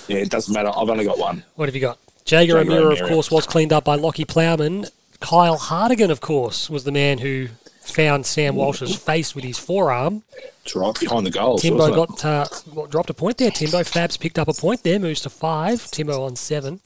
Yeah, 0.07 0.17
it 0.17 0.29
doesn't 0.29 0.53
matter. 0.53 0.69
I've 0.69 0.89
only 0.89 1.05
got 1.05 1.17
one. 1.19 1.43
What 1.55 1.67
have 1.69 1.75
you 1.75 1.81
got? 1.81 1.99
Jager 2.25 2.57
Jaeger 2.57 2.71
O'Meara, 2.71 2.93
of 2.93 3.09
course, 3.09 3.31
was 3.31 3.45
cleaned 3.45 3.73
up 3.73 3.85
by 3.85 3.97
Lachie 3.97 4.27
Plowman. 4.27 4.87
Kyle 5.19 5.57
Hartigan, 5.57 6.11
of 6.11 6.21
course, 6.21 6.69
was 6.69 6.83
the 6.83 6.91
man 6.91 7.19
who 7.19 7.47
found 7.81 8.25
Sam 8.25 8.55
Walsh's 8.55 8.95
face 8.95 9.35
with 9.35 9.43
his 9.43 9.57
forearm. 9.57 10.23
It's 10.63 10.75
right 10.75 10.97
behind 10.99 11.25
the 11.25 11.31
goals. 11.31 11.61
Timbo 11.61 11.93
got 11.93 12.23
uh, 12.25 12.47
what, 12.71 12.89
dropped 12.89 13.09
a 13.09 13.13
point 13.13 13.37
there. 13.37 13.51
Timbo 13.51 13.79
Fabs 13.79 14.19
picked 14.19 14.37
up 14.39 14.47
a 14.47 14.53
point 14.53 14.83
there, 14.83 14.99
moves 14.99 15.21
to 15.21 15.29
five. 15.29 15.89
Timbo 15.91 16.23
on 16.23 16.35
seven. 16.35 16.79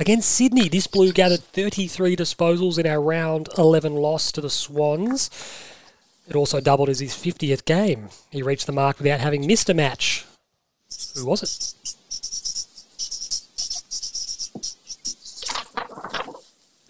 Against 0.00 0.30
Sydney, 0.30 0.68
this 0.68 0.86
blue 0.86 1.12
gathered 1.12 1.42
33 1.42 2.14
disposals 2.14 2.78
in 2.78 2.86
our 2.86 3.02
round 3.02 3.48
11 3.58 3.94
loss 3.96 4.30
to 4.30 4.40
the 4.40 4.48
Swans. 4.48 5.28
It 6.28 6.36
also 6.36 6.60
doubled 6.60 6.88
as 6.88 7.00
his 7.00 7.14
50th 7.14 7.64
game. 7.64 8.10
He 8.30 8.40
reached 8.40 8.66
the 8.66 8.72
mark 8.72 8.98
without 8.98 9.18
having 9.18 9.46
missed 9.46 9.68
a 9.68 9.74
match. 9.74 10.24
Who 11.16 11.26
was 11.26 11.42
it? 11.42 11.74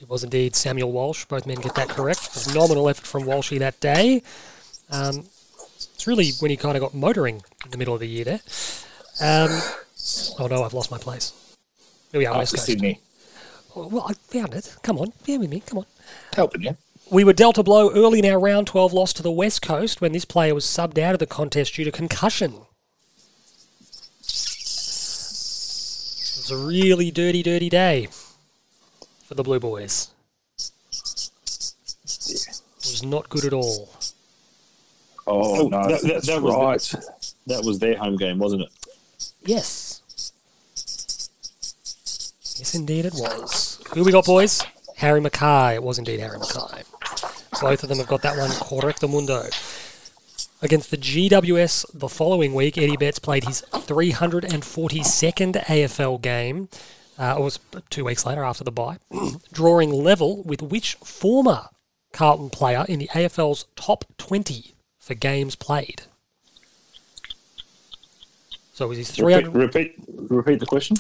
It 0.02 0.08
was 0.08 0.22
indeed 0.22 0.54
Samuel 0.54 0.92
Walsh. 0.92 1.24
Both 1.24 1.46
men 1.46 1.56
get 1.56 1.74
that 1.76 1.88
correct. 1.88 2.20
Phenomenal 2.20 2.90
effort 2.90 3.06
from 3.06 3.22
Walshy 3.22 3.58
that 3.58 3.80
day. 3.80 4.22
Um, 4.90 5.24
it's 5.94 6.06
really 6.06 6.32
when 6.40 6.50
he 6.50 6.58
kind 6.58 6.76
of 6.76 6.82
got 6.82 6.94
motoring 6.94 7.42
in 7.64 7.70
the 7.70 7.78
middle 7.78 7.94
of 7.94 8.00
the 8.00 8.06
year 8.06 8.24
there. 8.24 8.40
Um, 9.20 9.60
oh 10.38 10.46
no, 10.50 10.62
I've 10.62 10.74
lost 10.74 10.90
my 10.90 10.98
place. 10.98 11.32
Here 12.12 12.18
we 12.20 12.26
are, 12.26 12.34
oh, 12.34 12.38
West 12.38 12.54
Coast. 12.54 12.66
Sydney. 12.66 13.00
Oh, 13.76 13.86
Well, 13.88 14.06
I 14.08 14.12
found 14.14 14.54
it. 14.54 14.74
Come 14.82 14.98
on, 14.98 15.12
bear 15.26 15.38
with 15.38 15.50
me. 15.50 15.60
Come 15.66 15.78
on. 15.78 15.86
Helping 16.34 16.62
you. 16.62 16.76
We 17.10 17.24
were 17.24 17.32
dealt 17.32 17.56
a 17.58 17.62
blow 17.62 17.90
early 17.90 18.18
in 18.18 18.26
our 18.26 18.38
round 18.38 18.66
12 18.66 18.92
loss 18.92 19.12
to 19.14 19.22
the 19.22 19.30
West 19.30 19.62
Coast 19.62 20.00
when 20.00 20.12
this 20.12 20.24
player 20.24 20.54
was 20.54 20.64
subbed 20.66 20.98
out 20.98 21.14
of 21.14 21.18
the 21.18 21.26
contest 21.26 21.74
due 21.74 21.84
to 21.84 21.90
concussion. 21.92 22.52
It 22.52 22.60
was 26.42 26.50
a 26.50 26.56
really 26.66 27.10
dirty, 27.10 27.42
dirty 27.42 27.68
day 27.68 28.08
for 29.24 29.34
the 29.34 29.42
Blue 29.42 29.58
Boys. 29.60 30.08
It 32.30 32.50
was 32.84 33.02
not 33.04 33.28
good 33.28 33.44
at 33.44 33.52
all. 33.52 33.88
Oh, 35.26 35.60
Oh, 35.64 35.68
no. 35.68 35.82
that- 35.88 36.00
that- 36.02 36.08
that's 36.12 36.26
that 36.26 36.42
was 36.42 36.54
right. 36.54 36.94
That 37.46 37.64
was 37.64 37.78
their 37.78 37.96
home 37.96 38.16
game, 38.16 38.38
wasn't 38.38 38.62
it? 38.62 38.68
Yes. 39.44 39.88
Yes, 42.58 42.74
indeed 42.74 43.04
it 43.04 43.14
was. 43.14 43.80
Who 43.94 44.02
we 44.02 44.10
got, 44.10 44.24
boys? 44.24 44.62
Harry 44.96 45.20
McKay. 45.20 45.76
It 45.76 45.82
was 45.82 45.98
indeed 45.98 46.18
Harry 46.18 46.38
McKay. 46.38 46.84
Both 47.60 47.84
of 47.84 47.88
them 47.88 47.98
have 47.98 48.08
got 48.08 48.22
that 48.22 48.36
one 48.36 48.50
correcto 48.50 49.08
mundo. 49.08 49.44
Against 50.60 50.90
the 50.90 50.96
GWS 50.96 51.86
the 51.94 52.08
following 52.08 52.52
week, 52.54 52.76
Eddie 52.76 52.96
Betts 52.96 53.20
played 53.20 53.44
his 53.44 53.62
342nd 53.72 55.64
AFL 55.66 56.20
game. 56.20 56.68
Uh, 57.16 57.36
it 57.38 57.42
was 57.42 57.60
two 57.90 58.04
weeks 58.04 58.26
later 58.26 58.42
after 58.42 58.64
the 58.64 58.72
bye, 58.72 58.98
drawing 59.52 59.92
level 59.92 60.42
with 60.42 60.60
which 60.60 60.94
former 60.96 61.68
Carlton 62.12 62.50
player 62.50 62.84
in 62.88 62.98
the 62.98 63.08
AFL's 63.08 63.66
top 63.76 64.04
20 64.18 64.74
for 64.98 65.14
games 65.14 65.54
played? 65.54 66.02
So 68.72 68.86
it 68.86 68.88
was 68.88 68.98
his 68.98 69.12
300. 69.12 69.54
Repeat, 69.54 69.94
repeat, 69.98 70.30
repeat 70.30 70.60
the 70.60 70.66
question. 70.66 70.96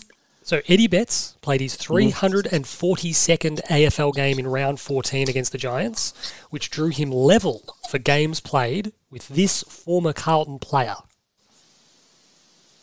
So 0.48 0.62
Eddie 0.66 0.86
Betts 0.86 1.36
played 1.42 1.60
his 1.60 1.76
342nd 1.76 3.66
AFL 3.66 4.14
game 4.14 4.38
in 4.38 4.46
round 4.46 4.80
14 4.80 5.28
against 5.28 5.52
the 5.52 5.58
Giants, 5.58 6.14
which 6.48 6.70
drew 6.70 6.88
him 6.88 7.10
level 7.10 7.62
for 7.90 7.98
games 7.98 8.40
played 8.40 8.94
with 9.10 9.28
this 9.28 9.62
former 9.64 10.14
Carlton 10.14 10.58
player. 10.58 10.94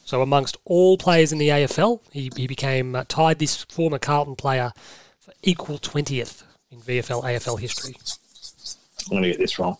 So 0.03 0.21
amongst 0.21 0.57
all 0.63 0.99
players 0.99 1.31
in 1.31 1.39
the 1.39 1.49
AFL, 1.49 2.01
he, 2.11 2.29
he 2.35 2.45
became 2.45 2.93
uh, 2.93 3.03
tied 3.07 3.39
this 3.39 3.63
former 3.63 3.97
Carlton 3.97 4.35
player 4.35 4.71
for 5.19 5.33
equal 5.41 5.79
20th 5.79 6.43
in 6.69 6.81
VFL 6.81 7.23
AFL 7.23 7.59
history. 7.59 7.95
I'm 9.07 9.09
going 9.09 9.23
to 9.23 9.29
get 9.29 9.39
this 9.39 9.57
wrong. 9.57 9.77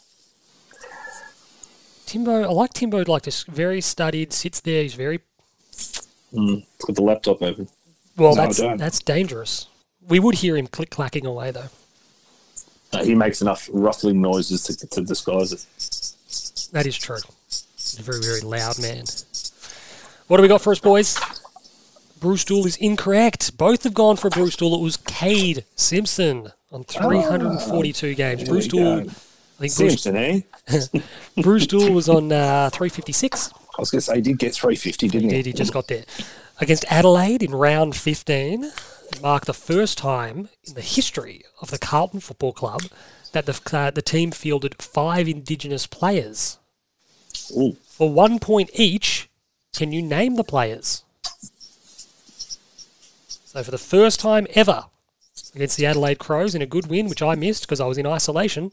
Timbo, 2.08 2.46
I 2.46 2.48
like 2.48 2.74
Timbo, 2.74 3.04
like 3.06 3.22
this 3.22 3.44
very 3.44 3.80
studied, 3.82 4.34
sits 4.34 4.60
there, 4.60 4.82
he's 4.82 4.96
very 4.96 5.20
Put 6.80 6.96
the 6.96 7.02
laptop 7.02 7.42
open. 7.42 7.68
Well. 8.18 8.36
No, 8.36 8.44
that's 8.44 8.60
that's 8.60 9.00
dangerous. 9.02 9.68
We 10.08 10.20
would 10.20 10.36
hear 10.36 10.56
him 10.56 10.68
click 10.68 10.90
clacking 10.90 11.26
away 11.26 11.52
though. 11.52 11.70
Uh, 12.94 13.04
he 13.04 13.16
makes 13.16 13.42
enough 13.42 13.70
ruffling 13.74 14.22
noises 14.22 14.64
to, 14.64 14.88
to 14.88 15.02
disguise 15.02 15.52
it. 15.52 15.66
That 16.72 16.86
is 16.86 16.98
true. 16.98 17.18
He's 17.48 17.98
a 18.00 18.04
very, 18.04 18.22
very 18.22 18.42
loud 18.42 18.80
man. 18.80 19.06
What 20.28 20.38
do 20.38 20.44
we 20.44 20.48
got 20.48 20.62
for 20.62 20.72
us, 20.72 20.80
boys? 20.80 21.20
Bruce 22.20 22.46
Doull 22.46 22.66
is 22.66 22.78
incorrect. 22.78 23.58
Both 23.58 23.84
have 23.84 23.94
gone 23.94 24.16
for 24.16 24.30
Bruce 24.30 24.56
Doull. 24.56 24.76
It 24.76 24.82
was 24.82 24.98
Kade 24.98 25.64
Simpson 25.76 26.52
on 26.72 26.84
342 26.86 28.16
games. 28.16 28.44
There 28.44 28.48
Bruce 28.48 28.72
we 28.72 28.80
Doull. 28.80 29.00
I 29.00 29.04
think 29.04 29.76
Bruce, 29.76 30.02
Simpson, 30.02 30.16
eh? 30.16 30.42
Bruce 31.42 31.68
Doull 31.68 31.92
was 31.92 32.10
on 32.10 32.32
uh, 32.32 32.70
356. 32.72 33.54
I 33.54 33.82
was 33.82 33.92
going 33.92 34.00
to 34.00 34.02
say, 34.02 34.16
he 34.16 34.22
did 34.22 34.40
get 34.40 34.54
350, 34.54 35.08
didn't 35.08 35.30
he? 35.30 35.36
Indeed, 35.38 35.46
he 35.48 35.54
just 35.54 35.74
got 35.74 35.88
there. 35.88 36.04
Against 36.60 36.86
Adelaide 36.90 37.44
in 37.44 37.54
round 37.54 37.96
15, 37.96 38.72
marked 39.22 39.46
the 39.46 39.54
first 39.54 39.98
time 39.98 40.50
in 40.64 40.74
the 40.74 40.82
history 40.82 41.44
of 41.62 41.70
the 41.70 41.78
Carlton 41.78 42.20
Football 42.22 42.54
Club 42.54 42.84
that 43.34 43.46
the, 43.46 43.60
uh, 43.78 43.92
the 43.92 44.02
team 44.02 44.32
fielded 44.32 44.82
five 44.82 45.28
Indigenous 45.28 45.86
players. 45.86 46.58
Ooh. 47.56 47.76
For 47.88 48.10
one 48.10 48.40
point 48.40 48.70
each, 48.74 49.30
can 49.76 49.92
you 49.92 50.02
name 50.02 50.36
the 50.36 50.44
players? 50.44 51.04
So, 53.46 53.64
for 53.64 53.72
the 53.72 53.78
first 53.78 54.20
time 54.20 54.48
ever 54.54 54.86
against 55.54 55.78
the 55.78 55.86
Adelaide 55.86 56.20
Crows 56.20 56.56
in 56.56 56.62
a 56.62 56.66
good 56.66 56.88
win, 56.88 57.10
which 57.10 57.22
I 57.22 57.36
missed 57.36 57.64
because 57.64 57.82
I 57.82 57.86
was 57.86 57.98
in 57.98 58.08
isolation, 58.08 58.72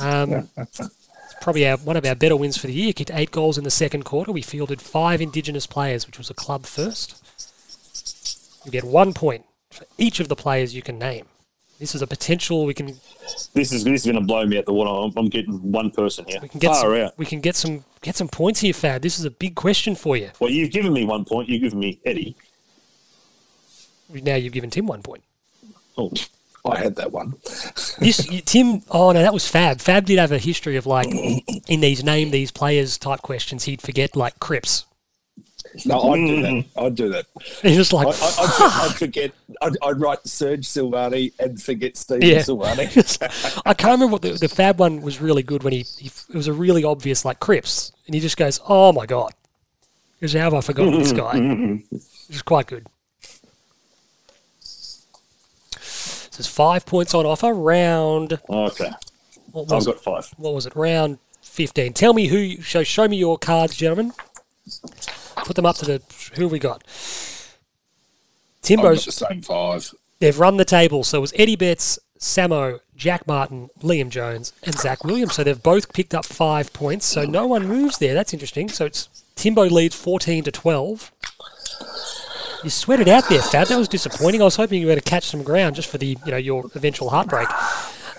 um, 0.00 0.48
probably 1.40 1.68
our, 1.68 1.76
one 1.78 1.96
of 1.96 2.04
our 2.04 2.14
better 2.14 2.36
wins 2.36 2.56
for 2.56 2.66
the 2.66 2.72
year. 2.72 2.92
Kicked 2.92 3.10
eight 3.12 3.30
goals 3.30 3.58
in 3.58 3.64
the 3.64 3.70
second 3.70 4.04
quarter. 4.04 4.32
We 4.32 4.42
fielded 4.42 4.80
five 4.80 5.20
Indigenous 5.20 5.66
players, 5.66 6.06
which 6.06 6.18
was 6.18 6.30
a 6.30 6.34
club 6.34 6.66
first. 6.66 7.24
You 8.64 8.70
get 8.70 8.84
one 8.84 9.12
point 9.14 9.44
for 9.70 9.86
each 9.96 10.20
of 10.20 10.28
the 10.28 10.36
players 10.36 10.74
you 10.74 10.82
can 10.82 10.98
name. 10.98 11.26
This 11.78 11.94
is 11.94 12.02
a 12.02 12.06
potential. 12.08 12.66
We 12.66 12.74
can 12.74 12.86
This 13.54 13.72
is 13.72 13.84
this 13.84 14.00
is 14.00 14.04
going 14.04 14.16
to 14.18 14.20
blow 14.20 14.44
me 14.44 14.58
out 14.58 14.66
the 14.66 14.72
water. 14.72 14.90
I'm, 14.90 15.12
I'm 15.16 15.28
getting 15.30 15.70
one 15.70 15.92
person 15.92 16.24
here. 16.26 16.40
we 16.42 16.48
can 16.48 16.58
get 16.58 16.72
Far 16.72 16.80
some, 16.80 16.94
out. 16.94 17.18
we 17.18 17.24
can 17.24 17.40
get 17.40 17.54
some 17.54 17.84
get 18.02 18.16
some 18.16 18.28
points 18.28 18.60
here, 18.60 18.72
Fad. 18.72 19.02
This 19.02 19.18
is 19.18 19.24
a 19.24 19.30
big 19.30 19.54
question 19.54 19.94
for 19.94 20.16
you. 20.16 20.30
Well, 20.40 20.50
you've 20.50 20.72
given 20.72 20.92
me 20.92 21.04
one 21.04 21.24
point. 21.24 21.48
You've 21.48 21.62
given 21.62 21.78
me 21.78 22.00
Eddie. 22.04 22.34
Now 24.12 24.34
you've 24.34 24.52
given 24.52 24.70
Tim 24.70 24.86
one 24.86 25.02
point. 25.02 25.22
Oh, 25.96 26.10
I 26.64 26.78
had 26.78 26.96
that 26.96 27.12
one. 27.12 27.34
This 28.00 28.26
Tim. 28.44 28.82
Oh 28.90 29.10
no, 29.12 29.20
that 29.22 29.32
was 29.32 29.48
Fab. 29.48 29.80
Fab 29.80 30.04
did 30.06 30.18
have 30.18 30.30
a 30.32 30.38
history 30.38 30.76
of 30.76 30.86
like 30.86 31.08
in 31.68 31.80
these 31.80 32.04
name 32.04 32.30
these 32.30 32.50
players 32.50 32.96
type 32.98 33.22
questions. 33.22 33.64
He'd 33.64 33.82
forget 33.82 34.14
like 34.14 34.38
Cripps. 34.38 34.84
No, 35.84 36.12
I'd 36.12 36.16
do 36.26 36.42
that. 36.42 36.48
Mm. 36.50 36.66
I'd 36.76 36.94
do 36.94 37.08
that. 37.10 37.26
He's 37.62 37.76
just 37.76 37.92
like 37.92 38.06
I, 38.06 38.10
I'd, 38.10 38.14
for- 38.14 38.62
I'd 38.64 38.94
forget. 38.96 39.32
I'd, 39.60 39.72
I'd 39.82 40.00
write 40.00 40.18
Serge 40.26 40.66
Silvagni 40.66 41.32
and 41.40 41.60
forget 41.60 41.96
Stephen 41.96 42.22
Yeah. 42.28 42.38
Silvagni. 42.38 43.60
I 43.66 43.74
can't 43.74 43.92
remember 43.92 44.12
what 44.12 44.22
the, 44.22 44.32
the 44.32 44.48
Fab 44.48 44.78
one 44.78 45.02
was 45.02 45.20
really 45.20 45.42
good 45.42 45.62
when 45.64 45.72
he, 45.72 45.82
he 45.98 46.06
it 46.28 46.34
was 46.34 46.46
a 46.46 46.52
really 46.52 46.84
obvious 46.84 47.24
like 47.24 47.40
Cripps, 47.40 47.92
and 48.06 48.14
he 48.14 48.20
just 48.20 48.36
goes, 48.36 48.60
"Oh 48.68 48.92
my 48.92 49.06
god, 49.06 49.32
because 50.18 50.32
how 50.34 50.40
have 50.40 50.54
I 50.54 50.60
forgotten 50.60 50.98
this 50.98 51.12
guy?" 51.12 51.38
Which 51.90 52.02
is 52.30 52.42
quite 52.42 52.66
good. 52.66 52.86
So 55.80 56.27
there's 56.38 56.46
five 56.46 56.86
points 56.86 57.14
on 57.14 57.26
offer. 57.26 57.52
Round 57.52 58.40
okay. 58.48 58.90
what 59.52 59.64
I've 59.64 59.70
was, 59.72 59.86
it? 59.86 59.90
got 59.90 60.00
five. 60.02 60.30
what 60.36 60.54
was 60.54 60.66
it? 60.66 60.74
Round 60.76 61.18
fifteen. 61.42 61.92
Tell 61.92 62.14
me 62.14 62.28
who. 62.28 62.38
you- 62.38 62.62
Show 62.62 62.82
show 62.84 63.08
me 63.08 63.16
your 63.16 63.36
cards, 63.38 63.76
gentlemen. 63.76 64.12
Put 65.36 65.56
them 65.56 65.66
up 65.66 65.76
to 65.76 65.84
the. 65.84 66.02
Who 66.36 66.42
have 66.44 66.52
we 66.52 66.58
got? 66.58 66.84
Got 66.84 68.62
Timbo's. 68.62 69.04
the 69.04 69.12
same 69.12 69.42
five. 69.42 69.92
They've 70.20 70.38
run 70.38 70.56
the 70.56 70.64
table. 70.64 71.04
So 71.04 71.18
it 71.18 71.20
was 71.20 71.32
Eddie 71.36 71.56
Betts, 71.56 71.98
Samo, 72.18 72.80
Jack 72.96 73.26
Martin, 73.26 73.70
Liam 73.82 74.10
Jones, 74.10 74.52
and 74.64 74.74
Zac 74.76 75.04
Williams. 75.04 75.34
So 75.34 75.44
they've 75.44 75.62
both 75.62 75.92
picked 75.92 76.14
up 76.14 76.24
five 76.24 76.72
points. 76.72 77.06
So 77.06 77.24
no 77.24 77.46
one 77.46 77.66
moves 77.68 77.98
there. 77.98 78.14
That's 78.14 78.32
interesting. 78.32 78.68
So 78.68 78.84
it's 78.86 79.08
Timbo 79.36 79.62
leads 79.64 79.94
14 79.96 80.44
to 80.44 80.50
12. 80.52 81.12
You 82.64 82.70
sweated 82.70 83.08
out 83.08 83.28
there, 83.28 83.40
Fab. 83.40 83.68
That 83.68 83.78
was 83.78 83.88
disappointing. 83.88 84.40
I 84.40 84.44
was 84.44 84.56
hoping 84.56 84.80
you 84.80 84.88
were 84.88 84.94
to 84.96 85.00
catch 85.00 85.24
some 85.24 85.42
ground 85.42 85.76
just 85.76 85.88
for 85.88 85.98
the, 85.98 86.18
you 86.24 86.30
know, 86.30 86.36
your 86.36 86.64
eventual 86.74 87.10
heartbreak. 87.10 87.48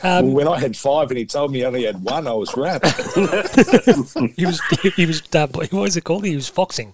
well, 0.04 0.24
when 0.24 0.48
I 0.48 0.60
had 0.60 0.78
five 0.78 1.10
and 1.10 1.18
he 1.18 1.26
told 1.26 1.52
me 1.52 1.60
he 1.60 1.66
only 1.66 1.84
had 1.84 2.02
one, 2.02 2.26
I 2.26 2.34
was 2.34 2.56
wrapped. 2.56 2.86
He 4.36 4.46
was, 4.46 4.62
he 4.96 5.06
was, 5.06 5.22
uh, 5.36 5.48
what 5.54 5.72
was 5.72 5.98
it 5.98 6.06
called? 6.06 6.26
He 6.26 6.36
was 6.36 6.48
foxing. 6.48 6.94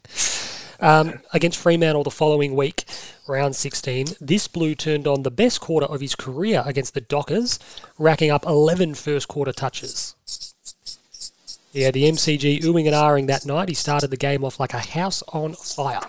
Um, 0.79 1.19
against 1.33 1.57
Fremantle 1.59 2.03
the 2.03 2.11
following 2.11 2.55
week, 2.55 2.83
round 3.27 3.55
16, 3.55 4.07
this 4.19 4.47
Blue 4.47 4.75
turned 4.75 5.07
on 5.07 5.23
the 5.23 5.31
best 5.31 5.61
quarter 5.61 5.85
of 5.85 6.01
his 6.01 6.15
career 6.15 6.63
against 6.65 6.93
the 6.93 7.01
Dockers, 7.01 7.59
racking 7.97 8.31
up 8.31 8.45
11 8.45 8.95
first 8.95 9.27
quarter 9.27 9.53
touches. 9.53 10.15
Yeah, 11.71 11.91
the 11.91 12.03
MCG 12.03 12.61
oohing 12.63 12.85
and 12.85 12.95
ahhing 12.95 13.27
that 13.27 13.45
night. 13.45 13.69
He 13.69 13.75
started 13.75 14.09
the 14.09 14.17
game 14.17 14.43
off 14.43 14.59
like 14.59 14.73
a 14.73 14.79
house 14.79 15.21
on 15.33 15.53
fire. 15.53 16.01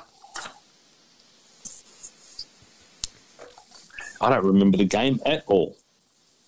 I 4.21 4.31
don't 4.31 4.45
remember 4.45 4.79
the 4.79 4.85
game 4.85 5.21
at 5.27 5.45
all. 5.47 5.77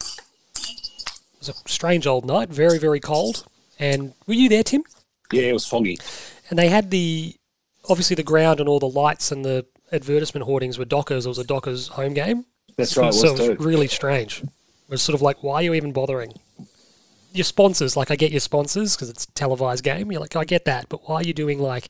It 0.01 1.39
was 1.41 1.49
a 1.49 1.55
strange 1.69 2.07
old 2.07 2.25
night, 2.25 2.49
very, 2.49 2.79
very 2.79 3.01
cold. 3.01 3.47
And 3.79 4.15
were 4.27 4.35
you 4.35 4.49
there, 4.49 4.63
Tim? 4.63 4.83
yeah, 5.33 5.43
it 5.43 5.53
was 5.53 5.67
foggy. 5.67 5.99
And 6.51 6.59
they 6.59 6.69
had 6.69 6.91
the 6.91 7.37
obviously 7.89 8.15
the 8.17 8.23
ground 8.23 8.61
and 8.61 8.69
all 8.69 8.79
the 8.79 8.89
lights 8.89 9.31
and 9.33 9.45
the 9.45 9.67
advertisement 9.93 10.45
hoardings 10.45 10.79
were 10.79 10.85
Dockers. 10.85 11.27
It 11.27 11.29
was 11.29 11.39
a 11.39 11.45
Dockers 11.45 11.89
home 11.89 12.15
game. 12.15 12.45
That's 12.77 12.97
right, 12.97 13.09
it 13.09 13.13
so 13.13 13.33
was 13.33 13.41
it 13.41 13.59
was 13.59 13.67
really 13.67 13.89
strange. 13.89 14.43
It 14.43 14.49
was 14.91 15.03
sort 15.03 15.15
of 15.15 15.23
like, 15.23 15.43
why 15.43 15.57
are 15.57 15.63
you 15.63 15.75
even 15.75 15.93
bothering? 15.93 16.33
Your 17.33 17.45
sponsors, 17.45 17.97
like 17.97 18.11
I 18.11 18.17
get 18.17 18.31
your 18.31 18.41
sponsors 18.41 18.97
because 18.97 19.11
it's 19.11 19.25
a 19.25 19.33
televised 19.33 19.85
game. 19.85 20.11
You're 20.11 20.21
like, 20.21 20.37
I 20.37 20.45
get 20.45 20.65
that, 20.65 20.89
but 20.89 21.09
why 21.09 21.17
are 21.17 21.23
you 21.23 21.35
doing 21.35 21.59
like 21.59 21.89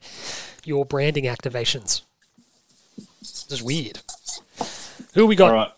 your 0.65 0.85
branding 0.85 1.25
activations? 1.25 2.01
This 3.21 3.47
is 3.49 3.63
weird. 3.63 3.99
Who 5.19 5.27
we 5.27 5.35
got? 5.35 5.49
All 5.49 5.55
right. 5.55 5.71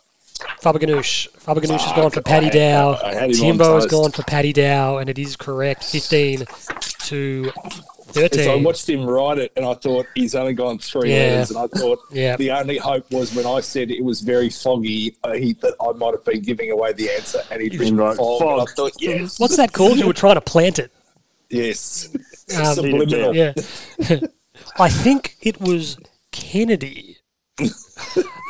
Faberganoush. 0.62 1.30
Faberganoush 1.32 1.80
has 1.82 1.94
gone 1.94 2.12
for 2.12 2.22
Paddy 2.22 2.46
had- 2.46 2.54
Dow. 2.54 3.00
I 3.04 3.14
had 3.16 3.24
him 3.24 3.30
on 3.30 3.34
Timbo 3.34 3.74
has 3.74 3.84
toast. 3.86 3.90
gone 3.92 4.12
for 4.12 4.22
Paddy 4.22 4.54
Dow, 4.54 4.98
and 5.00 5.10
it 5.10 5.18
is 5.18 5.36
correct. 5.36 5.84
15 5.84 6.46
to 7.06 7.52
to 8.14 8.44
So 8.44 8.52
I 8.52 8.56
watched 8.58 8.88
him 8.88 9.04
write 9.04 9.40
it, 9.40 9.52
and 9.56 9.66
I 9.66 9.74
thought 9.74 10.06
he's 10.14 10.36
only 10.36 10.54
gone 10.54 10.78
three 10.78 11.10
Yeah. 11.12 11.18
letters, 11.28 11.50
and 11.50 11.58
I 11.60 11.66
thought 11.76 12.00
Yeah. 12.12 12.36
the 12.38 12.52
only 12.52 12.78
hope 12.78 13.10
was 13.10 13.34
when 13.34 13.48
I 13.48 13.62
said 13.62 13.90
it 13.90 14.04
was 14.04 14.22
very 14.22 14.52
foggy, 14.52 15.16
uh, 15.24 15.32
he, 15.34 15.54
that 15.54 15.74
I 15.82 15.92
might 15.94 16.14
have 16.14 16.24
been 16.26 16.42
giving 16.44 16.70
away 16.70 16.94
the 16.94 17.10
answer, 17.10 17.42
and 17.50 17.62
he'd 17.64 17.74
written 17.80 17.98
Right, 17.98 18.16
fog. 18.16 18.42
and 18.44 18.62
I 18.62 18.66
thought, 18.76 18.92
yes, 19.00 19.40
What's 19.40 19.56
that 19.58 19.74
called? 19.74 19.98
You 19.98 20.06
were 20.06 20.14
trying 20.14 20.36
to 20.36 20.42
plant 20.42 20.78
it. 20.78 20.92
yes, 21.50 22.10
Um, 22.56 22.66
subliminal. 22.76 23.36
Yeah. 23.36 23.54
I 24.78 24.90
think 24.90 25.36
it 25.42 25.60
was 25.60 25.98
Kennedy 26.32 27.11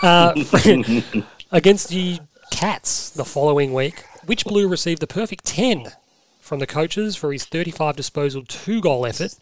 uh, 0.04 0.34
against 1.52 1.90
the 1.90 2.20
Cats 2.52 3.10
the 3.10 3.26
following 3.26 3.74
week. 3.74 4.04
Which 4.26 4.46
Blue 4.46 4.68
received 4.68 5.02
the 5.02 5.08
perfect 5.08 5.46
10 5.46 5.94
from 6.40 6.60
the 6.60 6.68
coaches 6.68 7.16
for 7.16 7.32
his 7.32 7.46
35 7.46 7.96
disposal, 7.96 8.44
two 8.46 8.82
goal 8.82 9.06
effort 9.06 9.36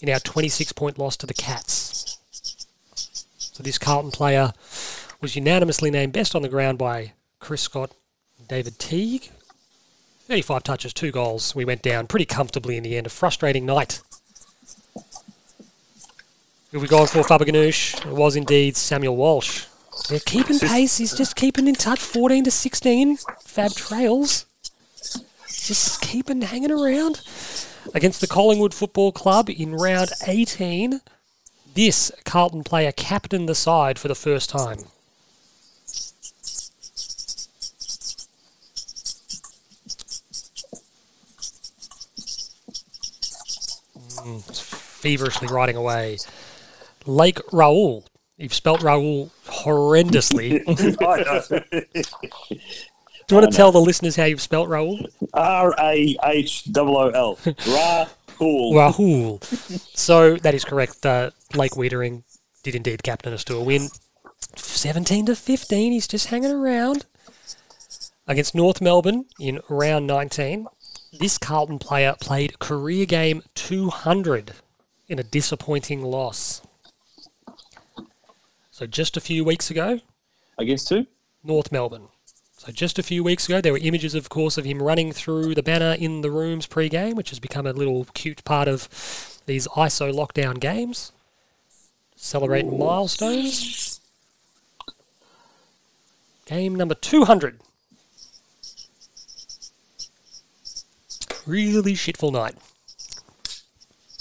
in 0.00 0.08
our 0.08 0.20
26 0.20 0.72
point 0.72 0.98
loss 0.98 1.16
to 1.18 1.26
the 1.26 1.34
Cats. 1.34 2.18
So 3.38 3.62
this 3.62 3.78
Carlton 3.78 4.10
player 4.10 4.52
was 5.20 5.36
unanimously 5.36 5.90
named 5.90 6.12
best 6.12 6.34
on 6.34 6.42
the 6.42 6.48
ground 6.48 6.78
by 6.78 7.12
Chris 7.40 7.62
Scott 7.62 7.90
David 8.48 8.78
Teague. 8.78 9.30
35 10.28 10.62
touches, 10.62 10.92
two 10.92 11.10
goals. 11.10 11.54
We 11.54 11.64
went 11.64 11.82
down 11.82 12.06
pretty 12.06 12.26
comfortably 12.26 12.76
in 12.76 12.82
the 12.82 12.96
end. 12.96 13.06
A 13.06 13.10
frustrating 13.10 13.64
night. 13.64 14.00
Who 16.76 16.82
we 16.82 16.88
going 16.88 17.06
for, 17.06 17.22
Faberganoush? 17.22 18.04
It 18.04 18.12
was 18.12 18.36
indeed 18.36 18.76
Samuel 18.76 19.16
Walsh. 19.16 19.64
They're 20.10 20.20
keeping 20.20 20.58
pace. 20.58 20.98
He's 20.98 21.16
just 21.16 21.34
keeping 21.34 21.68
in 21.68 21.74
touch. 21.74 22.00
14 22.00 22.44
to 22.44 22.50
16. 22.50 23.16
Fab 23.40 23.72
Trails. 23.72 24.44
Just 25.48 26.02
keeping 26.02 26.42
hanging 26.42 26.70
around. 26.70 27.22
Against 27.94 28.20
the 28.20 28.26
Collingwood 28.26 28.74
Football 28.74 29.10
Club 29.10 29.48
in 29.48 29.74
round 29.74 30.10
18. 30.26 31.00
This 31.72 32.12
Carlton 32.26 32.62
player 32.62 32.92
captained 32.92 33.48
the 33.48 33.54
side 33.54 33.98
for 33.98 34.08
the 34.08 34.14
first 34.14 34.50
time. 34.50 34.80
Mm, 44.26 45.00
feverishly 45.00 45.48
riding 45.48 45.76
away. 45.76 46.18
Lake 47.06 47.38
Raoul. 47.52 48.04
You've 48.36 48.54
spelt 48.54 48.82
Raoul 48.82 49.30
horrendously. 49.46 50.64
Do 53.28 53.34
you 53.34 53.40
want 53.40 53.50
to 53.50 53.56
tell 53.56 53.72
the 53.72 53.80
listeners 53.80 54.14
how 54.14 54.24
you've 54.24 54.40
spelt 54.40 54.68
Raoul? 54.68 55.00
R 55.34 55.74
A 55.80 56.16
H 56.24 56.68
O 56.76 56.96
O 56.96 57.08
L. 57.08 57.36
Rahul. 57.36 58.74
Raoul. 58.76 59.40
So 59.94 60.36
that 60.36 60.54
is 60.54 60.64
correct. 60.64 61.04
Uh, 61.04 61.30
Lake 61.54 61.72
Weitering 61.72 62.22
did 62.62 62.74
indeed 62.74 63.02
captain 63.02 63.32
us 63.32 63.42
to 63.44 63.56
a 63.56 63.62
win. 63.62 63.88
17 64.54 65.26
to 65.26 65.34
15. 65.34 65.92
He's 65.92 66.06
just 66.06 66.26
hanging 66.26 66.52
around. 66.52 67.06
Against 68.28 68.54
North 68.54 68.80
Melbourne 68.80 69.24
in 69.40 69.60
round 69.68 70.06
19. 70.06 70.66
This 71.18 71.38
Carlton 71.38 71.78
player 71.78 72.14
played 72.20 72.58
career 72.58 73.06
game 73.06 73.42
200 73.54 74.52
in 75.08 75.18
a 75.18 75.22
disappointing 75.22 76.02
loss. 76.02 76.62
So 78.76 78.86
just 78.86 79.16
a 79.16 79.22
few 79.22 79.42
weeks 79.42 79.70
ago, 79.70 80.00
Against 80.58 80.90
who? 80.90 81.06
North 81.42 81.72
Melbourne. 81.72 82.08
So 82.58 82.70
just 82.70 82.98
a 82.98 83.02
few 83.02 83.24
weeks 83.24 83.48
ago, 83.48 83.62
there 83.62 83.72
were 83.72 83.78
images, 83.78 84.14
of 84.14 84.28
course, 84.28 84.58
of 84.58 84.66
him 84.66 84.82
running 84.82 85.12
through 85.12 85.54
the 85.54 85.62
banner 85.62 85.96
in 85.98 86.20
the 86.20 86.30
rooms 86.30 86.66
pre-game, 86.66 87.16
which 87.16 87.30
has 87.30 87.38
become 87.38 87.66
a 87.66 87.72
little 87.72 88.04
cute 88.12 88.44
part 88.44 88.68
of 88.68 89.40
these 89.46 89.66
ISO 89.68 90.12
lockdown 90.12 90.60
games. 90.60 91.12
Celebrating 92.16 92.78
milestones. 92.78 93.98
Game 96.44 96.74
number 96.74 96.94
200. 96.94 97.58
Really 101.46 101.94
shitful 101.94 102.30
night. 102.30 102.56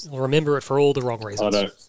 I'll 0.09 0.19
remember 0.19 0.57
it 0.57 0.61
for 0.61 0.79
all 0.79 0.93
the 0.93 1.01
wrong 1.01 1.21
reasons. 1.21 1.53
I 1.53 1.61
reasons. 1.63 1.84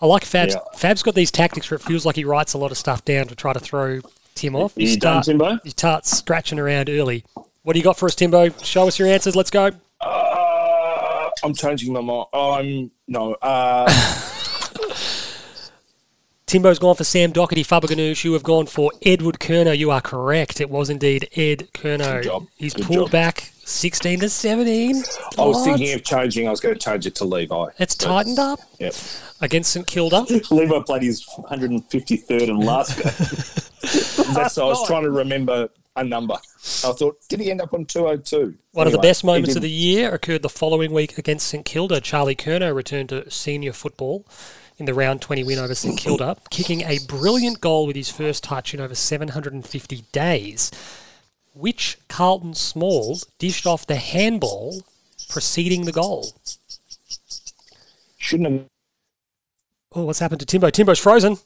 I 0.00 0.06
like 0.06 0.24
Fab's. 0.24 0.54
Yeah. 0.54 0.60
Fab's 0.76 1.02
got 1.02 1.14
these 1.14 1.30
tactics 1.30 1.70
where 1.70 1.76
it 1.76 1.82
feels 1.82 2.06
like 2.06 2.16
he 2.16 2.24
writes 2.24 2.54
a 2.54 2.58
lot 2.58 2.70
of 2.70 2.78
stuff 2.78 3.04
down 3.04 3.26
to 3.26 3.34
try 3.34 3.52
to 3.52 3.60
throw 3.60 4.00
Tim 4.34 4.54
off. 4.54 4.72
You 4.76 4.96
done, 4.96 5.22
Timbo? 5.22 5.58
You 5.64 5.70
start 5.70 6.06
scratching 6.06 6.58
around 6.58 6.88
early. 6.88 7.24
What 7.62 7.72
do 7.72 7.78
you 7.80 7.84
got 7.84 7.98
for 7.98 8.06
us, 8.06 8.14
Timbo? 8.14 8.50
Show 8.62 8.86
us 8.88 8.98
your 8.98 9.08
answers. 9.08 9.34
Let's 9.34 9.50
go. 9.50 9.70
Uh, 10.00 11.30
I'm 11.42 11.54
changing 11.54 11.92
my 11.92 12.00
mind. 12.00 12.26
I'm 12.32 12.90
no. 13.08 13.34
Uh, 13.42 13.86
Timbo's 16.46 16.78
gone 16.78 16.94
for 16.94 17.04
Sam 17.04 17.32
Docherty, 17.32 17.66
Faberganoush. 17.66 18.24
You 18.24 18.32
have 18.32 18.42
gone 18.42 18.66
for 18.66 18.90
Edward 19.04 19.38
Curnow. 19.38 19.76
You 19.76 19.90
are 19.90 20.00
correct. 20.00 20.60
It 20.62 20.70
was 20.70 20.88
indeed 20.88 21.28
Ed 21.36 21.68
Curnow. 21.74 22.22
Good 22.22 22.24
job. 22.24 22.46
He's 22.56 22.72
Good 22.74 22.86
pulled 22.86 23.08
job. 23.08 23.10
back 23.10 23.52
16 23.68 24.20
to 24.20 24.28
17. 24.28 25.02
I 25.38 25.44
was 25.44 25.64
thinking 25.64 25.92
of 25.94 26.02
changing. 26.04 26.46
I 26.48 26.50
was 26.50 26.60
going 26.60 26.74
to 26.74 26.80
change 26.80 27.06
it 27.06 27.14
to 27.16 27.24
Levi. 27.24 27.66
It's 27.78 27.94
But- 27.94 28.04
tightened 28.06 28.38
up 28.38 28.60
Yep. 28.78 28.94
against 29.40 29.72
St 29.72 29.86
Kilda. 29.86 30.20
Levi 30.50 30.80
played 30.86 31.02
his 31.02 31.24
153rd 31.26 32.48
and 32.48 32.64
last 32.64 32.96
game. 32.96 33.04
That's. 34.34 34.58
I 34.58 34.64
was 34.64 34.86
trying 34.86 35.02
to 35.04 35.10
remember 35.10 35.68
a 35.96 36.04
number. 36.04 36.34
I 36.34 36.92
thought, 36.92 37.18
did 37.28 37.40
he 37.40 37.50
end 37.50 37.60
up 37.60 37.74
on 37.74 37.84
202? 37.84 38.54
One 38.72 38.86
of 38.86 38.92
the 38.92 38.98
best 38.98 39.24
moments 39.24 39.56
of 39.56 39.62
the 39.62 39.70
year 39.70 40.12
occurred 40.14 40.42
the 40.42 40.48
following 40.48 40.92
week 40.92 41.18
against 41.18 41.46
St 41.48 41.64
Kilda. 41.64 42.00
Charlie 42.00 42.36
Curnow 42.36 42.74
returned 42.74 43.08
to 43.10 43.28
senior 43.30 43.72
football 43.72 44.24
in 44.76 44.86
the 44.86 44.94
round 44.94 45.20
20 45.22 45.42
win 45.44 45.58
over 45.58 45.74
St 45.74 45.98
Kilda, 45.98 46.36
kicking 46.50 46.82
a 46.82 46.98
brilliant 47.08 47.60
goal 47.60 47.86
with 47.86 47.96
his 47.96 48.10
first 48.10 48.44
touch 48.44 48.72
in 48.74 48.80
over 48.80 48.94
750 48.94 50.04
days. 50.12 50.70
Which 51.58 51.98
Carlton 52.06 52.54
Small 52.54 53.18
dished 53.40 53.66
off 53.66 53.84
the 53.84 53.96
handball 53.96 54.84
preceding 55.28 55.86
the 55.86 55.92
goal? 55.92 56.28
Shouldn't 58.16 58.48
have. 58.48 58.64
Oh, 59.92 60.04
what's 60.04 60.20
happened 60.20 60.38
to 60.38 60.46
Timbo? 60.46 60.70
Timbo's 60.70 61.00
frozen. 61.00 61.36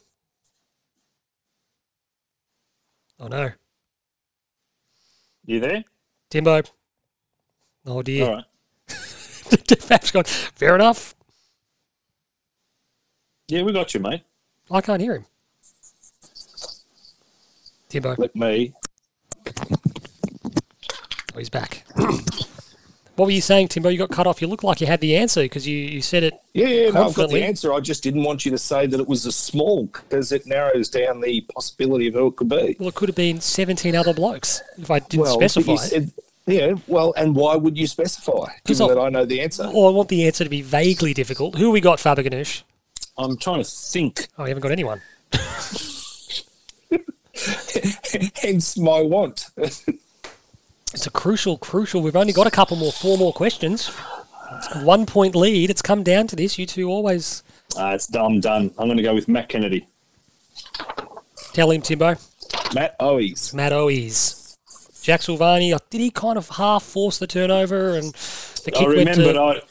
Oh 3.19 3.27
no. 3.27 3.53
You 5.47 5.59
there? 5.59 5.83
Timbo. 6.29 6.61
Oh 7.87 8.03
dear. 8.03 8.25
All 8.25 8.35
right. 8.35 8.45
Fab's 9.79 10.11
gone. 10.11 10.25
Fair 10.25 10.75
enough. 10.75 11.15
Yeah, 13.47 13.63
we 13.63 13.73
got 13.73 13.95
you, 13.95 13.99
mate. 13.99 14.21
I 14.69 14.81
can't 14.81 15.01
hear 15.01 15.15
him. 15.15 15.25
Timbo. 17.89 18.13
Let 18.19 18.35
me. 18.35 18.75
Oh, 21.33 21.39
he's 21.39 21.49
back. 21.49 21.83
what 21.95 23.25
were 23.25 23.31
you 23.31 23.41
saying, 23.41 23.69
Timbo? 23.69 23.89
You 23.89 23.97
got 23.97 24.11
cut 24.11 24.27
off. 24.27 24.41
You 24.41 24.47
looked 24.47 24.63
like 24.63 24.81
you 24.81 24.87
had 24.87 25.01
the 25.01 25.15
answer 25.15 25.41
because 25.41 25.67
you, 25.67 25.77
you 25.77 26.01
said 26.01 26.23
it. 26.23 26.33
Yeah, 26.53 26.67
yeah, 26.67 26.89
no, 26.91 27.07
I've 27.07 27.15
got 27.15 27.29
the 27.31 27.43
answer. 27.43 27.73
I 27.73 27.79
just 27.79 28.03
didn't 28.03 28.23
want 28.23 28.45
you 28.45 28.51
to 28.51 28.57
say 28.57 28.85
that 28.85 28.99
it 28.99 29.07
was 29.07 29.25
a 29.25 29.31
small 29.31 29.85
because 29.85 30.31
it 30.31 30.45
narrows 30.45 30.89
down 30.89 31.21
the 31.21 31.41
possibility 31.53 32.07
of 32.07 32.13
who 32.13 32.27
it 32.27 32.35
could 32.35 32.49
be. 32.49 32.75
Well, 32.79 32.89
it 32.89 32.95
could 32.95 33.09
have 33.09 33.15
been 33.15 33.41
17 33.41 33.95
other 33.95 34.13
blokes 34.13 34.61
if 34.77 34.91
I 34.91 34.99
didn't 34.99 35.21
well, 35.21 35.33
specify. 35.33 35.75
said, 35.77 36.11
yeah, 36.45 36.75
well, 36.87 37.13
and 37.17 37.35
why 37.35 37.55
would 37.55 37.77
you 37.77 37.87
specify? 37.87 38.51
Given 38.65 38.83
I- 38.83 38.93
that 38.93 38.99
I 38.99 39.09
know 39.09 39.25
the 39.25 39.41
answer. 39.41 39.63
Well, 39.63 39.87
I 39.87 39.91
want 39.91 40.09
the 40.09 40.27
answer 40.27 40.43
to 40.43 40.49
be 40.49 40.61
vaguely 40.61 41.13
difficult. 41.13 41.57
Who 41.57 41.71
we 41.71 41.81
got, 41.81 41.99
Faberganoush? 41.99 42.63
I'm 43.17 43.37
trying 43.37 43.63
to 43.63 43.69
think. 43.69 44.27
Oh, 44.37 44.43
we 44.43 44.49
haven't 44.49 44.61
got 44.61 44.71
anyone. 44.71 45.01
Hence 48.35 48.77
my 48.77 49.01
want. 49.01 49.47
It's 50.93 51.07
a 51.07 51.11
crucial, 51.11 51.57
crucial. 51.57 52.01
We've 52.01 52.15
only 52.15 52.33
got 52.33 52.47
a 52.47 52.51
couple 52.51 52.77
more, 52.77 52.91
four 52.91 53.17
more 53.17 53.33
questions. 53.33 53.91
It's 54.57 54.75
a 54.75 54.83
one 54.83 55.05
point 55.05 55.35
lead. 55.35 55.69
It's 55.69 55.81
come 55.81 56.03
down 56.03 56.27
to 56.27 56.35
this. 56.35 56.59
You 56.59 56.65
two 56.65 56.89
always 56.89 57.43
Uh, 57.77 57.91
it's 57.95 58.13
I'm 58.15 58.39
done. 58.39 58.71
I'm 58.77 58.87
going 58.87 58.97
to 58.97 59.03
go 59.03 59.15
with 59.15 59.27
Matt 59.27 59.49
Kennedy. 59.49 59.87
tell 61.53 61.71
him, 61.71 61.81
Timbo. 61.81 62.15
Matt 62.75 62.97
Owies. 62.99 63.53
Matt 63.53 63.71
Owies. 63.71 64.57
Jack 65.01 65.21
Silvagni, 65.21 65.77
did 65.89 65.99
he 65.99 66.09
kind 66.09 66.37
of 66.37 66.47
half 66.49 66.83
force 66.83 67.17
the 67.17 67.27
turnover 67.27 67.95
and 67.95 68.13
the 68.13 68.71
kick 68.71 68.83
I 68.83 68.87
went 68.87 69.17
remember, 69.17 69.33
to... 69.33 69.39
I, 69.41 69.61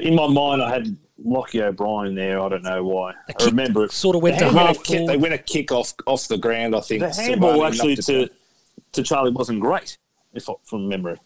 in 0.00 0.16
my 0.16 0.26
mind, 0.26 0.62
I 0.62 0.70
had 0.70 0.96
Lochie 1.24 1.62
O'Brien 1.62 2.16
there. 2.16 2.40
I 2.40 2.48
don't 2.48 2.64
know 2.64 2.82
why. 2.82 3.14
The 3.28 3.40
I 3.40 3.44
remember 3.46 3.84
it. 3.84 3.92
sort 3.92 4.16
of 4.16 4.22
went 4.22 4.38
to 4.40 4.46
They 4.46 4.50
win, 4.50 4.58
a 4.58 4.66
half 4.66 4.82
kick, 4.82 5.06
they 5.06 5.16
win 5.16 5.32
a 5.32 5.38
kick 5.38 5.70
off 5.70 5.94
off 6.06 6.26
the 6.26 6.38
ground, 6.38 6.74
I 6.74 6.80
think. 6.80 7.02
The 7.02 7.12
handball 7.12 7.64
actually 7.64 7.94
knocked 7.94 8.08
it 8.08 8.26
to 8.28 8.30
to 8.94 9.02
Charlie 9.04 9.30
wasn't 9.30 9.60
great, 9.60 9.96
if 10.34 10.48
I, 10.48 10.54
from 10.64 10.88
memory. 10.88 11.18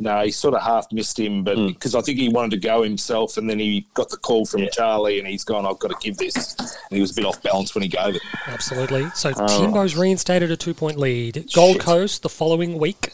No, 0.00 0.22
he 0.22 0.30
sort 0.30 0.54
of 0.54 0.62
half 0.62 0.86
missed 0.92 1.18
him, 1.18 1.42
but 1.42 1.56
hmm. 1.56 1.68
because 1.68 1.96
I 1.96 2.00
think 2.00 2.18
he 2.18 2.28
wanted 2.28 2.52
to 2.52 2.56
go 2.58 2.82
himself, 2.82 3.36
and 3.36 3.50
then 3.50 3.58
he 3.58 3.84
got 3.94 4.10
the 4.10 4.16
call 4.16 4.46
from 4.46 4.62
Yeah. 4.62 4.68
Charlie, 4.70 5.18
and 5.18 5.26
he's 5.26 5.42
gone, 5.42 5.66
"I've 5.66 5.78
got 5.80 5.88
to 5.88 5.96
give 6.00 6.16
this." 6.18 6.54
And 6.58 6.96
he 6.96 7.00
was 7.00 7.10
a 7.10 7.14
bit 7.14 7.24
off 7.24 7.42
balance 7.42 7.74
when 7.74 7.82
he 7.82 7.88
gave 7.88 8.14
it. 8.14 8.22
Absolutely. 8.46 9.10
So 9.14 9.32
Oh. 9.36 9.60
Timbo's 9.60 9.96
reinstated 9.96 10.52
a 10.52 10.56
two 10.56 10.74
point 10.74 10.98
lead. 10.98 11.48
Gold 11.52 11.76
Shit. 11.76 11.82
Coast 11.82 12.22
the 12.22 12.28
following 12.28 12.78
week. 12.78 13.12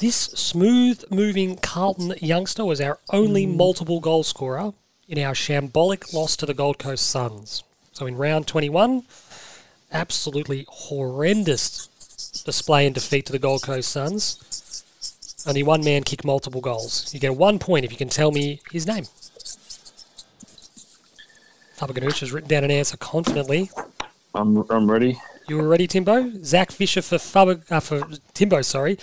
This 0.00 0.16
smooth 0.16 1.04
moving 1.10 1.56
Carlton 1.58 2.14
youngster 2.20 2.64
was 2.64 2.80
our 2.80 2.98
only 3.10 3.44
hmm. 3.44 3.56
multiple 3.56 4.00
goal 4.00 4.24
scorer 4.24 4.72
in 5.08 5.18
our 5.20 5.32
shambolic 5.32 6.12
loss 6.12 6.36
to 6.36 6.46
the 6.46 6.54
Gold 6.54 6.78
Coast 6.78 7.06
Suns. 7.06 7.62
So 7.92 8.06
in 8.06 8.16
round 8.16 8.48
21, 8.48 9.04
absolutely 9.92 10.66
horrendous 10.68 11.86
display 12.44 12.84
and 12.84 12.94
defeat 12.94 13.26
to 13.26 13.32
the 13.32 13.38
Gold 13.38 13.62
Coast 13.62 13.90
Suns. 13.90 14.55
Only 15.46 15.62
one 15.62 15.84
man 15.84 16.02
kicked 16.02 16.24
multiple 16.24 16.60
goals. 16.60 17.12
You 17.14 17.20
get 17.20 17.36
one 17.36 17.58
point 17.58 17.84
if 17.84 17.92
you 17.92 17.96
can 17.96 18.08
tell 18.08 18.32
me 18.32 18.60
his 18.72 18.86
name. 18.86 19.04
Faberganush 21.78 22.20
has 22.20 22.32
written 22.32 22.48
down 22.48 22.64
an 22.64 22.70
answer 22.70 22.96
confidently. 22.96 23.70
I'm, 24.34 24.64
I'm 24.70 24.90
ready. 24.90 25.20
You 25.48 25.58
were 25.58 25.68
ready, 25.68 25.86
Timbo? 25.86 26.32
Zac 26.42 26.72
Fisher 26.72 27.02
for 27.02 27.18
Faber, 27.18 27.60
uh, 27.70 27.80
for 27.80 28.02
Timbo, 28.34 28.62
sorry. 28.62 28.98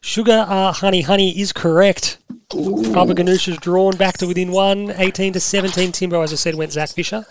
Sugar 0.00 0.44
uh, 0.48 0.72
Honey 0.72 1.02
Honey 1.02 1.38
is 1.40 1.52
correct. 1.52 2.18
Faber 2.50 3.14
Ganoush 3.14 3.48
is 3.48 3.56
drawn 3.58 3.96
back 3.96 4.18
to 4.18 4.26
within 4.26 4.52
one, 4.52 4.90
18 4.90 5.32
to 5.32 5.40
17. 5.40 5.92
Timbo, 5.92 6.22
as 6.22 6.32
I 6.32 6.36
said, 6.36 6.54
went 6.54 6.72
Zac 6.72 6.90
Fisher. 6.90 7.24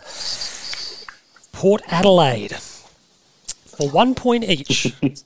Port 1.52 1.82
Adelaide. 1.88 2.56
For 2.56 3.89
one 3.89 4.15
point 4.15 4.43
each. 4.43 4.96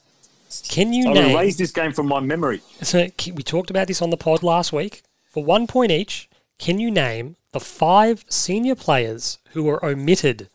Can 0.70 0.94
you 0.94 1.06
going 1.06 1.16
name? 1.16 1.38
raise 1.38 1.58
this 1.58 1.72
game 1.72 1.92
from 1.92 2.08
my 2.08 2.20
memory. 2.20 2.62
So 2.82 3.08
we 3.34 3.44
talked 3.44 3.70
about 3.70 3.88
this 3.88 4.02
on 4.02 4.10
the 4.10 4.18
pod 4.18 4.44
last 4.44 4.74
week. 4.74 5.04
For 5.30 5.44
one 5.44 5.68
point 5.68 5.92
each, 5.92 6.30
can 6.60 6.80
you 6.80 6.92
name 6.92 7.38
the 7.52 7.60
five 7.60 8.26
senior 8.30 8.76
players 8.76 9.38
who 9.52 9.64
were 9.64 9.84
omitted 9.84 10.50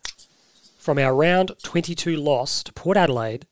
from 0.77 0.97
our 0.99 1.13
round 1.15 1.51
22 1.63 2.15
loss 2.15 2.63
to 2.63 2.73
Port 2.73 2.97
Adelaide 2.97 3.45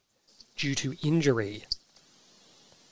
due 0.55 0.75
to 0.75 0.95
injury? 1.03 1.63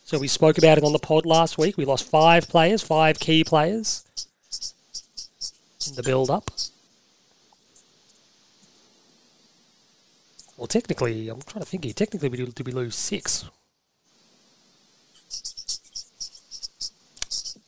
So 0.05 0.19
we 0.19 0.27
spoke 0.27 0.57
about 0.57 0.77
it 0.77 0.83
on 0.83 0.91
the 0.91 0.99
pod 0.99 1.25
last 1.25 1.57
week. 1.57 1.77
We 1.77 1.85
lost 1.85 2.09
five 2.09 2.49
players, 2.49 2.81
five 2.81 3.19
key 3.19 3.43
players 3.43 4.03
in 5.87 5.95
the 5.95 6.03
build 6.03 6.29
up. 6.29 6.51
Well, 10.57 10.67
technically, 10.67 11.29
I'm 11.29 11.41
trying 11.41 11.63
to 11.63 11.69
think 11.69 11.83
here. 11.83 11.93
Technically, 11.93 12.29
we 12.29 12.37
did, 12.37 12.55
did 12.55 12.65
we 12.67 12.73
lose 12.73 12.95
six? 12.95 13.45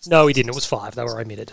No, 0.08 0.26
we 0.26 0.34
didn't. 0.34 0.50
It 0.50 0.56
was 0.56 0.66
five. 0.66 0.94
They 0.94 1.04
were 1.04 1.20
omitted. 1.20 1.52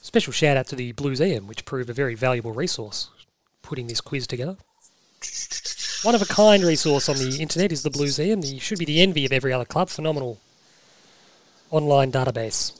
Special 0.00 0.32
shout 0.32 0.56
out 0.56 0.66
to 0.68 0.76
the 0.76 0.92
Blueseum, 0.94 1.46
which 1.46 1.64
proved 1.64 1.90
a 1.90 1.92
very 1.92 2.14
valuable 2.14 2.52
resource 2.52 3.10
putting 3.62 3.88
this 3.88 4.00
quiz 4.00 4.26
together. 4.26 4.56
One 6.02 6.14
of 6.14 6.22
a 6.22 6.26
kind 6.26 6.62
resource 6.62 7.08
on 7.08 7.16
the 7.16 7.38
internet 7.42 7.72
is 7.72 7.82
the 7.82 7.90
Blueseum. 7.90 8.40
The 8.40 8.58
should 8.60 8.78
be 8.78 8.84
the 8.84 9.02
envy 9.02 9.26
of 9.26 9.32
every 9.32 9.52
other 9.52 9.64
club. 9.64 9.90
Phenomenal 9.90 10.38
online 11.70 12.12
database. 12.12 12.77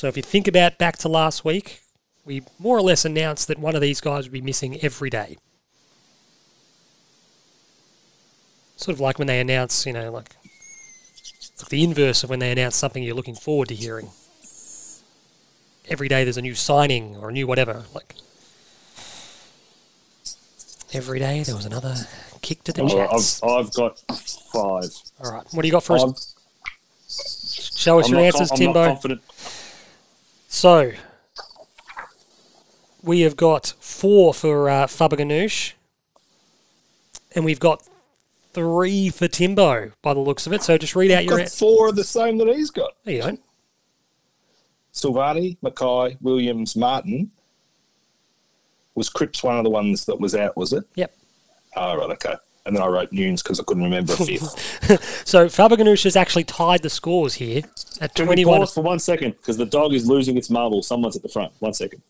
So 0.00 0.08
if 0.08 0.16
you 0.16 0.22
think 0.22 0.48
about 0.48 0.78
back 0.78 0.96
to 1.00 1.10
last 1.10 1.44
week, 1.44 1.82
we 2.24 2.42
more 2.58 2.78
or 2.78 2.80
less 2.80 3.04
announced 3.04 3.48
that 3.48 3.58
one 3.58 3.74
of 3.74 3.82
these 3.82 4.00
guys 4.00 4.24
would 4.24 4.32
be 4.32 4.40
missing 4.40 4.80
every 4.82 5.10
day. 5.10 5.36
Sort 8.76 8.94
of 8.94 9.00
like 9.00 9.18
when 9.18 9.26
they 9.26 9.40
announce, 9.40 9.84
you 9.84 9.92
know, 9.92 10.10
like 10.10 10.30
like 11.58 11.68
the 11.68 11.84
inverse 11.84 12.24
of 12.24 12.30
when 12.30 12.38
they 12.38 12.50
announce 12.50 12.76
something 12.76 13.02
you're 13.02 13.14
looking 13.14 13.34
forward 13.34 13.68
to 13.68 13.74
hearing. 13.74 14.08
Every 15.90 16.08
day 16.08 16.24
there's 16.24 16.38
a 16.38 16.40
new 16.40 16.54
signing 16.54 17.16
or 17.16 17.28
a 17.28 17.32
new 17.32 17.46
whatever. 17.46 17.84
Like 17.94 18.14
every 20.94 21.18
day 21.18 21.42
there 21.42 21.54
was 21.54 21.66
another 21.66 21.94
kick 22.40 22.64
to 22.64 22.72
the 22.72 22.88
chats. 22.88 23.42
I've, 23.42 23.50
I've 23.50 23.74
got 23.74 23.98
five. 23.98 24.94
All 25.22 25.30
right, 25.30 25.46
what 25.50 25.60
do 25.60 25.68
you 25.68 25.72
got 25.72 25.84
for 25.84 25.96
us? 25.96 26.04
I'm, 26.04 26.14
Show 27.80 27.98
us 27.98 28.06
I'm 28.06 28.14
your 28.14 28.24
answers, 28.24 28.50
Timbo. 28.50 28.98
So, 30.52 30.90
we 33.04 33.20
have 33.20 33.36
got 33.36 33.72
four 33.78 34.34
for 34.34 34.68
uh, 34.68 34.86
Faberganoush, 34.86 35.74
and 37.36 37.44
we've 37.44 37.60
got 37.60 37.88
three 38.52 39.10
for 39.10 39.28
Timbo 39.28 39.92
by 40.02 40.12
the 40.12 40.18
looks 40.18 40.48
of 40.48 40.52
it. 40.52 40.64
So 40.64 40.76
just 40.76 40.96
read 40.96 41.12
out 41.12 41.24
your. 41.24 41.38
Got 41.38 41.50
four 41.50 41.88
of 41.90 41.94
the 41.94 42.02
same 42.02 42.36
that 42.38 42.48
he's 42.48 42.72
got. 42.72 42.94
There 43.04 43.14
you 43.14 43.22
go. 43.22 43.38
Silvagni, 44.92 45.56
McKay, 45.62 46.20
Williams, 46.20 46.74
Martin. 46.74 47.30
Was 48.96 49.08
Cripps 49.08 49.44
one 49.44 49.56
of 49.56 49.62
the 49.62 49.70
ones 49.70 50.04
that 50.06 50.18
was 50.18 50.34
out, 50.34 50.56
was 50.56 50.72
it? 50.72 50.82
Yep. 50.96 51.16
Oh, 51.76 51.96
right, 51.96 52.10
okay. 52.10 52.34
And 52.66 52.76
then 52.76 52.82
I 52.82 52.86
wrote 52.88 53.10
Newnes 53.10 53.42
because 53.42 53.58
I 53.58 53.64
couldn't 53.64 53.82
remember 53.84 54.12
a 54.12 54.16
fifth. 54.18 55.26
So 55.26 55.46
Faberganoush 55.46 56.04
has 56.04 56.14
actually 56.16 56.44
tied 56.44 56.82
the 56.82 56.90
scores 56.90 57.34
here 57.34 57.62
at 58.00 58.14
Can 58.14 58.26
we 58.26 58.34
21. 58.36 58.58
pause 58.60 58.74
for 58.74 58.82
one 58.82 58.98
second? 58.98 59.32
Because 59.32 59.56
the 59.56 59.64
dog 59.66 59.94
is 59.94 60.06
losing 60.06 60.36
its 60.36 60.50
marble. 60.50 60.82
Someone's 60.82 61.16
at 61.16 61.22
the 61.22 61.28
front. 61.28 61.52
One 61.60 61.72
second. 61.72 62.02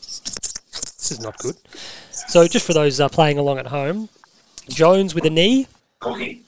This 0.00 1.12
is 1.12 1.20
not 1.20 1.38
good. 1.38 1.56
So 2.10 2.46
just 2.48 2.66
for 2.66 2.72
those 2.72 2.98
uh, 3.00 3.08
playing 3.08 3.38
along 3.38 3.58
at 3.58 3.68
home, 3.68 4.08
Jones 4.68 5.14
with 5.14 5.24
a 5.24 5.30
knee, 5.30 5.68
Silvagni, 6.02 6.38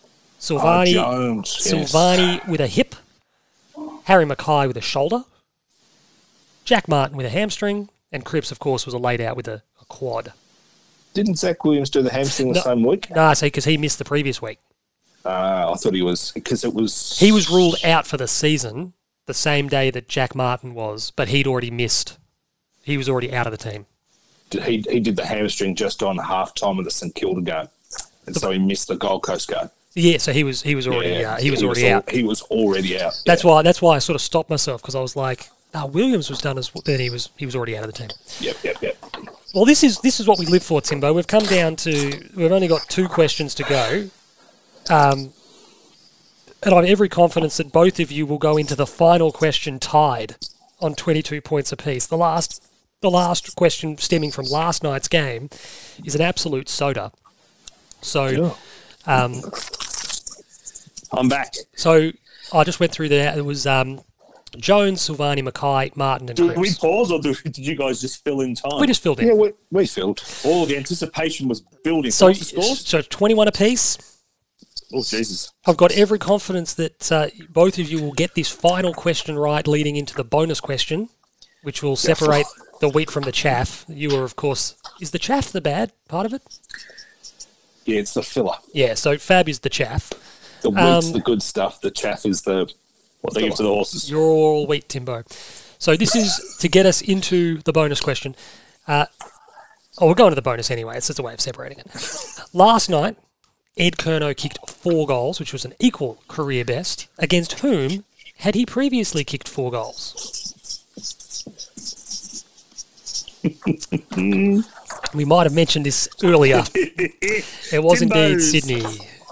Oh, 0.41 0.85
Jones. 0.93 1.57
yes. 1.65 1.93
Silvagni 1.93 2.47
with 2.49 2.61
a 2.61 2.67
hip, 2.67 2.97
Harry 4.05 4.25
McKay 4.25 4.67
with 4.67 4.77
a 4.77 4.81
shoulder, 4.81 5.23
Jack 6.65 6.89
Martin 6.89 7.17
with 7.17 7.27
a 7.27 7.31
hamstring, 7.31 7.89
and 8.11 8.25
Cripps, 8.25 8.51
of 8.51 8.59
course, 8.59 8.85
was 8.87 8.95
a 8.95 8.99
laid 8.99 9.21
out 9.21 9.37
with 9.37 9.47
a, 9.47 9.63
a 9.81 9.85
quad. 9.87 10.33
Didn't 11.15 11.37
Zac 11.37 11.65
Williams 11.65 11.91
do 11.91 12.03
the 12.03 12.11
hamstring 12.13 12.49
the 12.53 12.55
No. 12.55 12.61
same 12.63 12.85
week? 12.85 13.11
Nah, 13.11 13.33
see, 13.33 13.47
because 13.47 13.65
he 13.65 13.77
missed 13.77 13.99
the 13.99 14.05
previous 14.05 14.41
week. 14.43 14.59
Uh, 15.25 15.73
I 15.73 15.77
thought 15.77 15.95
he 15.95 16.03
was 16.03 16.33
because 16.33 16.65
it 16.65 16.73
was 16.75 17.19
He 17.19 17.33
was 17.33 17.51
ruled 17.51 17.77
out 17.85 18.07
for 18.07 18.17
the 18.17 18.29
season 18.29 18.93
the 19.27 19.35
same 19.35 19.69
day 19.69 19.91
that 19.91 20.09
Jack 20.09 20.35
Martin 20.35 20.75
was, 20.75 21.11
but 21.17 21.29
he'd 21.29 21.47
already 21.47 21.71
missed. 21.71 22.19
He 22.83 22.97
was 22.97 23.09
already 23.09 23.33
out 23.35 23.47
of 23.47 23.51
the 23.51 23.59
team. 23.71 23.87
he 24.51 24.85
he 24.89 25.01
did 25.01 25.17
the 25.17 25.27
hamstring 25.27 25.75
just 25.75 26.03
on 26.03 26.17
half 26.19 26.55
time 26.55 26.79
of 26.79 26.85
the 26.85 26.91
St 26.91 27.15
Kilda 27.15 27.43
game, 27.43 27.69
and 28.27 28.35
so 28.37 28.51
he 28.51 28.59
missed 28.59 28.89
the 28.89 28.97
Gold 28.97 29.23
Coast 29.23 29.49
game. 29.49 29.69
Yeah, 29.95 30.19
so 30.19 30.33
he 30.33 30.45
was 30.45 30.63
he 30.63 30.75
was 30.75 30.87
already 30.87 31.25
uh, 31.25 31.37
he 31.39 31.51
was 31.51 31.63
already 31.63 31.89
al- 31.89 31.99
out. 31.99 32.11
He 32.11 32.23
was 32.23 32.41
already 32.43 32.99
out. 33.01 33.21
That's 33.27 33.43
why 33.45 33.63
that's 33.63 33.83
why 33.83 33.97
I 33.97 33.99
sort 33.99 34.15
of 34.15 34.23
stopped 34.23 34.49
myself 34.49 34.81
because 34.81 34.95
I 34.95 35.01
was 35.01 35.17
like, 35.17 35.51
"Ah, 35.75 35.85
Williams 35.87 36.31
was 36.31 36.41
done 36.41 36.57
as 36.57 36.71
then 36.87 37.01
he 37.01 37.11
was 37.11 37.29
he 37.37 37.45
was 37.45 37.55
already 37.57 37.77
out 37.77 37.85
of 37.85 37.93
the 37.93 37.99
team." 37.99 38.09
Yep, 38.41 38.57
yep, 38.65 38.77
yep. 38.83 38.97
Well, 39.55 39.65
this 39.65 39.83
is 39.83 39.99
this 40.01 40.21
is 40.21 40.29
what 40.29 40.39
we 40.39 40.47
live 40.47 40.63
for, 40.63 40.81
Timbo. 40.81 41.13
We've 41.13 41.27
come 41.27 41.45
down 41.45 41.77
to 41.77 42.29
we've 42.35 42.53
only 42.53 42.69
got 42.69 42.87
two 42.89 43.09
questions 43.09 43.55
to 43.55 43.63
go, 43.63 44.11
um, 44.91 45.33
and 46.63 46.75
I 46.75 46.77
have 46.77 46.85
every 46.85 47.09
confidence 47.09 47.57
that 47.57 47.73
both 47.73 47.99
of 47.99 48.13
you 48.13 48.27
will 48.27 48.39
go 48.39 48.59
into 48.59 48.75
the 48.77 48.87
final 48.87 49.33
question 49.33 49.79
tied 49.79 50.37
on 50.81 50.95
twenty 50.95 51.23
two 51.23 51.41
points 51.41 51.73
apiece. 51.73 52.07
The 52.07 52.19
last 52.19 52.63
the 53.01 53.11
last 53.11 53.57
question 53.57 53.97
stemming 53.97 54.33
from 54.33 54.47
last 54.47 54.83
night's 54.83 55.09
game 55.09 55.49
is 56.05 56.15
an 56.15 56.21
absolute 56.21 56.69
soda. 56.69 57.11
So, 58.03 58.57
um, 59.07 59.43
I'm 61.11 61.29
back. 61.29 61.55
so 61.75 62.13
I 62.53 62.65
just 62.65 62.81
went 62.81 62.93
through 62.93 63.09
there. 63.09 63.37
It 63.37 63.45
was 63.45 63.67
um, 63.67 64.01
Jones, 64.57 65.01
Silvagni, 65.09 65.47
McKay, 65.47 65.95
Martin, 65.97 66.29
and 66.29 66.37
Did 66.37 66.49
we 66.49 66.55
Cripps. 66.55 66.79
pause 66.79 67.11
or 67.13 67.21
did 67.21 67.59
you 67.59 67.75
guys 67.77 68.01
just 68.01 68.25
fill 68.25 68.41
in 68.41 68.55
time? 68.55 68.81
We 68.81 68.87
just 68.87 69.03
filled 69.03 69.21
in. 69.21 69.29
Yeah, 69.29 69.35
we, 69.35 69.53
we 69.71 69.87
filled. 69.87 70.23
oh, 70.45 70.65
the 70.67 70.77
anticipation 70.77 71.49
was 71.49 71.61
building. 71.85 72.11
So, 72.11 72.27
What's 72.27 72.39
the 72.39 72.45
scores? 72.47 72.87
so 72.87 73.03
21 73.03 73.49
apiece. 73.49 73.99
Oh, 74.93 75.03
Jesus. 75.03 75.53
I've 75.67 75.77
got 75.77 75.93
every 75.93 76.19
confidence 76.19 76.73
that 76.75 77.13
uh, 77.13 77.29
both 77.51 77.79
of 77.79 77.91
you 77.91 78.03
will 78.03 78.13
get 78.13 78.35
this 78.35 78.49
final 78.49 78.95
question 78.95 79.37
right 79.39 79.67
leading 79.69 79.97
into 79.97 80.15
the 80.15 80.25
bonus 80.25 80.61
question, 80.61 81.11
which 81.63 81.83
will 81.83 81.97
separate 81.97 82.47
the 82.81 82.89
wheat 82.89 83.11
from 83.11 83.25
the 83.25 83.33
chaff. 83.33 83.85
You 83.89 84.17
are, 84.17 84.25
of 84.25 84.37
course, 84.37 84.77
is 85.01 85.11
the 85.11 85.19
chaff 85.19 85.53
the 85.53 85.61
bad 85.61 85.93
part 86.09 86.25
of 86.25 86.33
it? 86.33 86.43
Yeah, 87.85 88.01
it's 88.01 88.15
the 88.15 88.23
filler. 88.23 88.55
Yeah, 88.73 88.95
so 88.95 89.19
Fab 89.19 89.49
is 89.49 89.59
the 89.61 89.69
chaff. 89.71 90.11
The 90.63 90.71
wheat's 90.71 91.07
Um, 91.09 91.13
the 91.13 91.21
good 91.21 91.43
stuff. 91.43 91.81
The 91.81 91.91
chaff 91.91 92.25
is 92.25 92.43
the 92.43 92.71
What 93.21 93.35
they 93.35 93.43
give 93.43 93.55
to 93.57 93.63
the 93.63 93.69
horses. 93.69 94.11
You're 94.11 94.21
all 94.21 94.67
wheat, 94.67 94.89
Timbo. 94.89 95.25
So 95.79 95.97
this 95.97 96.15
is 96.15 96.57
to 96.61 96.69
get 96.69 96.87
us 96.87 97.03
into 97.03 97.59
the 97.59 97.73
bonus 97.73 98.01
question. 98.01 98.35
Uh, 98.87 99.07
oh, 99.99 100.09
we're 100.09 100.15
going 100.15 100.31
to 100.31 100.37
the 100.37 100.43
bonus 100.43 100.71
anyway. 100.71 100.97
It's 100.97 101.09
just 101.09 101.19
a 101.19 101.23
way 101.23 101.35
of 101.35 101.41
separating 101.41 101.79
it. 101.79 101.87
Last 102.53 102.89
night, 102.89 103.17
Ed 103.77 103.97
Curnow 103.97 104.37
kicked 104.37 104.69
four 104.69 105.07
goals, 105.07 105.39
which 105.39 105.53
was 105.53 105.65
an 105.65 105.75
equal 105.79 106.23
career 106.27 106.65
best. 106.65 107.07
Against 107.19 107.61
whom 107.61 108.05
had 108.39 108.55
he 108.55 108.67
previously 108.67 109.25
kicked 109.25 109.49
four 109.49 109.71
goals? 109.71 110.55
we 115.15 115.25
might 115.25 115.45
have 115.45 115.55
mentioned 115.55 115.87
this 115.87 116.09
earlier. 116.25 116.65
It 116.75 117.83
was 117.83 118.03
indeed 118.03 118.41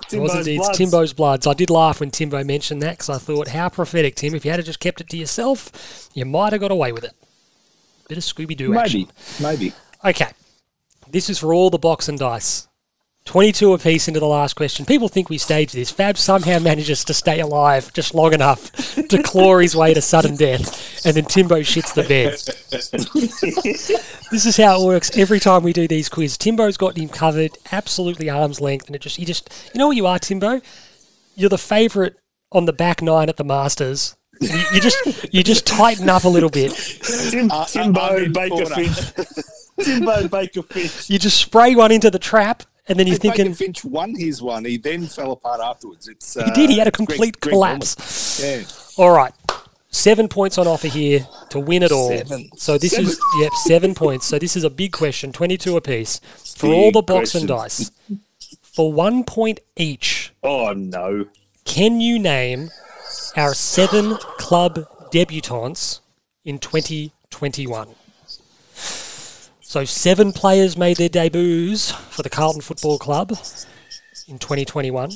Timbo's. 0.09 0.13
It 0.13 0.19
was 0.21 0.33
Timbo's 0.33 0.47
indeed 0.47 0.59
Bloods. 0.59 0.79
Timbo's 0.79 1.13
Bloods. 1.13 1.47
I 1.47 1.55
did 1.55 1.71
laugh 1.71 2.01
when 2.01 2.11
Timbo 2.11 2.45
mentioned 2.45 2.83
that 2.83 2.99
because 2.99 3.11
I 3.11 3.19
thought, 3.19 3.49
how 3.49 3.69
prophetic, 3.69 4.15
Tim. 4.17 4.35
If 4.35 4.45
you 4.45 4.51
had 4.51 4.65
just 4.65 4.81
kept 4.81 5.01
it 5.01 5.09
to 5.11 5.17
yourself, 5.17 6.09
you 6.15 6.25
might 6.25 6.53
have 6.53 6.61
got 6.61 6.71
away 6.71 6.93
with 6.93 7.05
it. 7.05 7.13
Bit 8.09 8.19
of 8.19 8.25
Scooby 8.25 8.57
Doo 8.57 8.77
action. 8.77 9.09
maybe, 9.41 9.67
maybe. 9.67 9.73
Okay. 10.05 10.31
This 11.09 11.31
is 11.31 11.39
for 11.39 11.53
all 11.53 11.71
the 11.71 11.79
box 11.79 12.09
and 12.09 12.19
dice. 12.19 12.69
22 13.27 13.73
apiece 13.75 14.09
into 14.09 14.21
the 14.21 14.27
last 14.27 14.55
question. 14.55 14.87
People 14.87 15.09
think 15.09 15.29
we 15.29 15.37
staged 15.37 15.75
this. 15.75 15.91
Fab 15.91 16.17
somehow 16.17 16.59
manages 16.61 17.05
to 17.05 17.13
stay 17.15 17.41
alive 17.41 17.93
just 17.93 18.15
long 18.15 18.33
enough 18.33 18.73
to 19.09 19.23
claw 19.23 19.59
his 19.59 19.77
way 19.77 19.93
to 19.93 20.01
sudden 20.01 20.37
death, 20.37 21.05
and 21.05 21.15
then 21.17 21.25
Timbo 21.25 21.61
shits 21.61 21.93
the 21.95 22.03
bed. 22.05 22.33
this 24.31 24.47
is 24.47 24.57
how 24.57 24.81
it 24.81 24.87
works 24.87 25.17
every 25.17 25.41
time 25.41 25.63
we 25.63 25.73
do 25.73 25.87
these 25.87 26.09
quiz. 26.09 26.39
Timbo's 26.39 26.77
got 26.77 26.97
him 26.97 27.09
covered, 27.09 27.51
absolutely 27.73 28.31
arm's 28.31 28.61
length, 28.61 28.87
and 28.87 28.97
it 28.97 29.03
just, 29.03 29.19
you 29.19 29.27
just, 29.27 29.71
you 29.75 29.79
know 29.79 29.89
what 29.89 29.97
you 29.97 30.07
are, 30.07 30.19
Timbo? 30.19 30.61
You're 31.35 31.51
the 31.51 31.59
favourite 31.59 32.15
on 32.53 32.65
the 32.65 32.73
back 32.73 33.03
nine 33.03 33.29
at 33.29 33.37
the 33.37 33.45
Masters. 33.45 34.17
You, 34.41 34.59
you 34.75 34.81
just, 34.81 35.35
you 35.35 35.43
just 35.43 35.67
tighten 35.67 36.09
up 36.09 36.25
a 36.25 36.29
little 36.29 36.51
bit. 36.51 36.73
Tim, 37.31 37.51
Uh, 37.51 37.65
Timbo 37.65 38.01
I'm 38.01 38.33
Baker 38.33 38.49
corner. 38.67 38.75
Finch. 38.75 38.97
Timbo 39.83 40.29
Baker 40.29 40.63
Finch. 40.63 41.11
You 41.11 41.19
just 41.19 41.39
spray 41.39 41.75
one 41.75 41.91
into 41.91 42.11
the 42.11 42.19
trap, 42.19 42.63
and 42.89 42.99
then 42.99 43.07
you're 43.07 43.17
thinking, 43.17 43.55
Finch 43.55 43.85
won 43.85 44.15
his 44.15 44.43
one. 44.43 44.65
He 44.65 44.77
then 44.77 45.07
fell 45.07 45.33
apart 45.33 45.61
afterwards. 45.61 46.09
It's 46.09 46.37
uh, 46.37 46.45
he 46.45 46.51
did, 46.53 46.71
he 46.71 46.79
had 46.79 46.87
a 46.87 46.93
complete 46.93 47.41
Greg 47.41 47.53
collapse. 47.53 48.41
Norman. 48.41 48.61
Yeah. 48.99 49.05
All 49.05 49.11
right. 49.15 49.33
Seven 49.91 50.29
points 50.29 50.59
on 50.59 50.67
offer 50.67 50.89
here 50.89 51.27
to 51.51 51.59
win 51.59 51.83
it 51.83 51.91
all. 51.91 52.11
Seven. 52.11 52.51
So 52.57 52.77
this 52.77 52.99
is 52.99 53.19
yep, 53.41 53.53
seven 53.65 53.95
points. 53.95 54.27
So 54.27 54.39
this 54.39 54.55
is 54.57 54.63
a 54.63 54.71
big 54.71 54.93
question, 54.93 55.33
twenty-two 55.33 55.77
apiece 55.77 56.21
for 56.57 56.67
Big 56.67 56.77
all 56.77 56.93
the 56.93 57.03
box 57.03 57.35
and 57.35 57.49
dice. 57.49 57.91
For 58.63 58.93
one 58.93 59.25
point 59.25 59.61
each, 59.77 60.35
Oh 60.43 60.75
no. 60.75 61.27
can 61.65 62.01
you 62.01 62.19
name 62.19 62.71
our 63.37 63.55
seven 63.55 64.17
club 64.39 64.87
debutants 65.11 66.01
in 66.45 66.59
2021? 66.59 67.89
So 69.77 69.85
seven 69.85 70.33
players 70.33 70.79
made 70.79 70.97
their 70.97 71.11
debuts 71.11 71.91
for 71.91 72.23
the 72.23 72.31
Carlton 72.31 72.63
Football 72.63 72.99
Club 72.99 73.33
in 74.27 74.39
2021. 74.39 75.11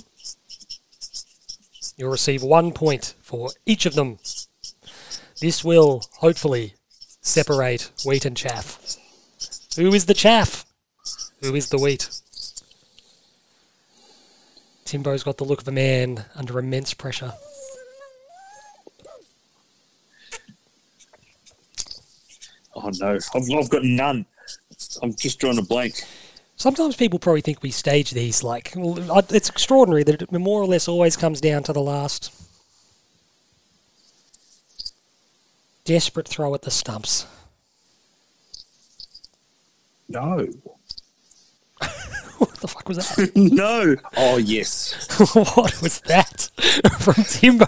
You'll 1.97 2.11
receive 2.11 2.43
one 2.43 2.71
point 2.73 3.15
for 3.23 3.49
each 3.65 3.87
of 3.87 3.95
them. 3.95 4.19
This 5.41 5.65
will 5.65 6.03
hopefully 6.19 6.75
separate 7.23 7.91
wheat 8.05 8.27
and 8.27 8.37
chaff. 8.37 8.99
Who 9.77 9.95
is 9.95 10.05
the 10.05 10.13
chaff? 10.13 10.67
Who 11.41 11.55
is 11.55 11.71
the 11.71 11.79
wheat? 11.79 12.11
Timbo's 14.85 15.23
got 15.23 15.39
the 15.39 15.45
look 15.45 15.63
of 15.63 15.69
a 15.69 15.73
man 15.73 16.27
under 16.37 16.59
immense 16.59 16.93
pressure. 16.93 17.33
Oh 22.75 22.91
no. 23.01 23.15
I've, 23.35 23.51
I've 23.51 23.71
got 23.71 23.85
none. 23.85 24.27
I'm 25.03 25.15
just 25.15 25.39
drawing 25.39 25.59
a 25.59 25.63
blank. 25.63 26.03
Sometimes 26.57 26.95
people 26.95 27.19
probably 27.19 27.41
think 27.41 27.63
we 27.63 27.71
stage 27.71 28.11
these 28.11 28.43
like 28.43 28.73
it's 28.77 29.49
extraordinary 29.49 30.03
that 30.05 30.21
it 30.23 30.33
more 30.33 30.61
or 30.61 30.67
less 30.67 30.89
always 30.89 31.17
comes 31.17 31.41
down 31.41 31.63
to 31.65 31.73
the 31.73 31.81
last 31.81 32.31
desperate 35.85 36.29
throw 36.29 36.55
at 36.55 36.63
the 36.63 36.71
stumps. 36.71 37.27
No. 40.09 40.47
What 42.39 42.55
the 42.55 42.69
fuck 42.69 42.89
was 42.89 42.97
that? 42.97 43.33
no. 43.37 43.97
Oh 44.17 44.39
yes. 44.39 44.95
what 45.35 45.83
was 45.83 46.01
that 46.03 46.49
from 46.99 47.23
Timbo? 47.25 47.67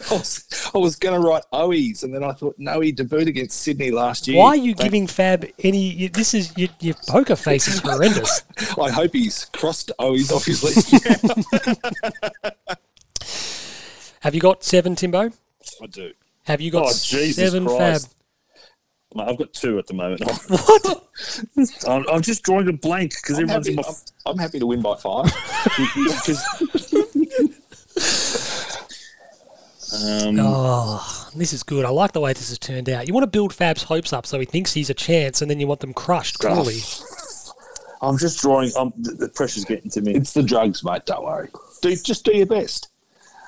I 0.10 0.14
was, 0.14 0.70
I 0.74 0.78
was 0.78 0.96
going 0.96 1.20
to 1.20 1.26
write 1.26 1.42
Owies, 1.52 2.02
and 2.02 2.14
then 2.14 2.22
I 2.24 2.32
thought, 2.32 2.54
no, 2.58 2.80
he 2.80 2.92
debuted 2.92 3.28
against 3.28 3.60
Sydney 3.62 3.90
last 3.90 4.26
year. 4.28 4.38
Why 4.38 4.48
are 4.48 4.56
you 4.56 4.74
Thank- 4.74 4.80
giving 4.92 5.06
Fab 5.06 5.46
any? 5.60 5.78
You, 5.90 6.08
this 6.08 6.34
is 6.34 6.56
your, 6.56 6.68
your 6.80 6.94
poker 7.08 7.36
face 7.36 7.68
is 7.68 7.78
horrendous. 7.84 8.42
I 8.80 8.90
hope 8.90 9.12
he's 9.12 9.46
crossed 9.46 9.90
Owies 9.98 10.32
off 10.32 10.44
his 10.44 10.62
list. 10.62 10.90
Have 14.20 14.34
you 14.34 14.40
got 14.40 14.64
seven, 14.64 14.94
Timbo? 14.94 15.30
I 15.82 15.86
do. 15.86 16.12
Have 16.44 16.60
you 16.60 16.70
got 16.70 16.86
Oh, 16.86 16.92
Jesus 16.92 17.36
seven, 17.36 17.66
Christ. 17.66 18.08
Fab? 18.08 18.10
Mate, 19.16 19.28
I've 19.30 19.38
got 19.38 19.52
two 19.52 19.78
at 19.78 19.86
the 19.86 19.94
moment. 19.94 20.22
What? 20.48 21.00
I'm, 21.86 22.04
I'm 22.08 22.22
just 22.22 22.42
drawing 22.42 22.68
a 22.68 22.72
blank 22.72 23.14
because 23.22 23.38
everyone's 23.38 23.68
happy, 23.68 23.70
in 23.70 23.76
my. 23.76 23.82
I'm, 24.26 24.32
I'm 24.32 24.38
happy 24.38 24.58
to 24.58 24.66
win 24.66 24.82
by 24.82 24.96
five. 24.96 25.32
Um, 29.94 30.36
Oh, 30.40 31.30
this 31.36 31.52
is 31.52 31.62
good. 31.62 31.84
I 31.84 31.90
like 31.90 32.12
the 32.12 32.20
way 32.20 32.32
this 32.32 32.48
has 32.48 32.58
turned 32.58 32.88
out. 32.88 33.06
You 33.08 33.14
want 33.14 33.24
to 33.24 33.30
build 33.30 33.52
Fab's 33.52 33.84
hopes 33.84 34.12
up 34.12 34.26
so 34.26 34.38
he 34.38 34.46
thinks 34.46 34.72
he's 34.72 34.90
a 34.90 34.94
chance, 34.94 35.40
and 35.42 35.50
then 35.50 35.60
you 35.60 35.66
want 35.66 35.80
them 35.80 35.94
crushed 35.94 36.38
cruelly. 36.38 36.78
I'm 38.02 38.18
just 38.18 38.40
drawing. 38.40 38.70
Um, 38.76 38.92
the, 38.98 39.12
the 39.12 39.28
pressure's 39.28 39.64
getting 39.64 39.90
to 39.92 40.00
me. 40.00 40.14
it's 40.14 40.32
the 40.32 40.42
drugs, 40.42 40.84
mate. 40.84 41.06
Don't 41.06 41.24
worry. 41.24 41.48
Do 41.80 41.94
just 41.96 42.24
do 42.24 42.36
your 42.36 42.46
best. 42.46 42.88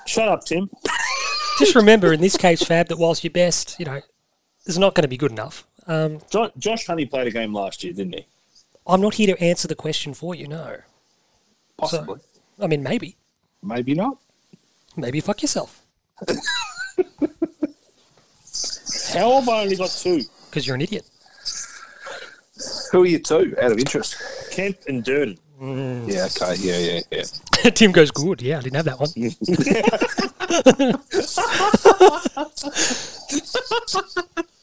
Shut 0.07 0.29
up, 0.29 0.45
Tim. 0.45 0.71
Just 1.59 1.75
remember, 1.75 2.13
in 2.13 2.21
this 2.21 2.37
case, 2.37 2.63
Fab, 2.63 2.89
that 2.89 2.99
whilst 2.99 3.25
your 3.25 3.31
best, 3.31 3.77
you 3.81 3.87
know, 3.87 4.03
is 4.67 4.79
not 4.79 4.95
going 4.95 5.03
to 5.05 5.09
be 5.09 5.17
good 5.17 5.33
enough. 5.33 5.67
Um, 5.87 6.21
Jo- 6.31 6.51
Josh 6.59 6.87
Honey 6.87 7.07
played 7.07 7.27
a 7.27 7.31
game 7.31 7.55
last 7.55 7.83
year, 7.83 7.95
didn't 7.95 8.13
he? 8.13 8.27
I'm 8.87 9.01
not 9.01 9.15
here 9.15 9.35
to 9.35 9.43
answer 9.43 9.67
the 9.67 9.75
question 9.75 10.13
for 10.13 10.35
you. 10.35 10.47
No, 10.49 10.77
Possibly. 11.79 12.21
I 12.61 12.67
mean 12.67 12.83
maybe, 12.83 13.17
Maybe 13.63 13.95
not. 13.95 14.19
maybe 14.97 15.19
fuck 15.21 15.41
yourself 15.41 15.81
How 19.15 19.41
have 19.41 19.49
I 19.49 19.63
only 19.63 19.77
got 19.77 19.91
two? 19.91 20.23
because 20.51 20.67
you're 20.67 20.77
an 20.77 20.83
idiot. 20.83 21.05
Who 22.93 23.03
are 23.03 23.07
you 23.07 23.19
two? 23.19 23.55
Out 23.61 23.73
of 23.73 23.79
interest. 23.79 24.17
Kemp 24.51 24.79
and 24.89 25.05
Durdin. 25.05 25.39
Mm. 25.61 26.11
Yeah. 26.11 26.25
Okay. 26.27 26.55
Yeah. 26.61 26.79
Yeah. 26.79 27.25
Yeah. 27.65 27.71
Tim 27.75 27.93
goes 27.93 28.11
good. 28.11 28.41
Yeah, 28.41 28.59
I 28.59 28.63
didn't 28.63 28.77
have 28.77 28.87
that 28.87 29.01
one. 29.01 29.11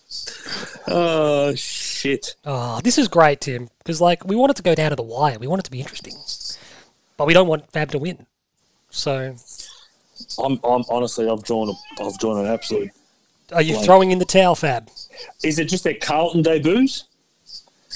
Oh 0.86 1.56
shit! 1.56 2.36
Oh, 2.46 2.80
this 2.84 2.98
is 2.98 3.08
great, 3.08 3.42
Tim, 3.42 3.70
because 3.80 4.02
like 4.02 4.26
we 4.26 4.36
want 4.36 4.52
it 4.52 4.56
to 4.58 4.64
go 4.64 4.76
down 4.76 4.90
to 4.90 4.96
the 4.96 5.02
wire. 5.04 5.40
We 5.40 5.48
want 5.48 5.60
it 5.62 5.64
to 5.66 5.72
be 5.72 5.80
interesting, 5.80 6.14
but 7.18 7.26
we 7.26 7.34
don't 7.34 7.48
want 7.48 7.72
Fab 7.72 7.90
to 7.92 7.98
win. 7.98 8.26
So, 8.90 9.36
I'm, 10.44 10.60
I'm 10.64 10.84
honestly, 10.90 11.28
I've 11.30 11.44
drawn 11.44 11.70
a, 11.70 12.04
I've 12.04 12.18
drawn 12.20 12.46
an 12.46 12.52
absolute. 12.52 12.90
are 13.52 13.62
you 13.62 13.74
Blank. 13.74 13.86
throwing 13.86 14.12
in 14.12 14.20
the 14.20 14.26
towel, 14.26 14.56
Fab? 14.56 14.90
Is 15.44 15.60
it 15.60 15.66
just 15.66 15.84
their 15.84 15.96
Carlton 15.96 16.42
debuts? 16.42 17.06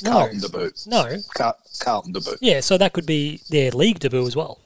No, 0.04 0.12
Carlton 0.12 0.40
debut. 0.40 0.72
no. 0.86 1.18
Car- 1.36 1.56
Carlton 1.80 2.12
debut. 2.14 2.36
Yeah, 2.42 2.60
so 2.60 2.78
that 2.78 2.94
could 2.94 3.06
be 3.06 3.42
their 3.50 3.72
league 3.72 4.00
debut 4.00 4.26
as 4.28 4.36
well. 4.36 4.60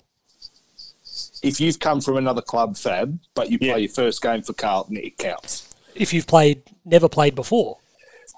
If 1.41 1.60
you've 1.60 1.80
come 1.80 2.02
from 2.02 2.17
another 2.17 2.41
club, 2.41 2.78
Fab, 2.78 3.17
but 3.34 3.50
you 3.50 3.58
play 3.58 3.80
your 3.82 3.89
first 3.89 4.21
game 4.21 4.41
for 4.43 4.54
Carlton, 4.54 4.97
it 4.97 5.17
counts. 5.17 5.67
If 5.95 6.13
you've 6.13 6.28
played, 6.28 6.62
never 6.86 7.10
played 7.10 7.34
before, 7.36 7.78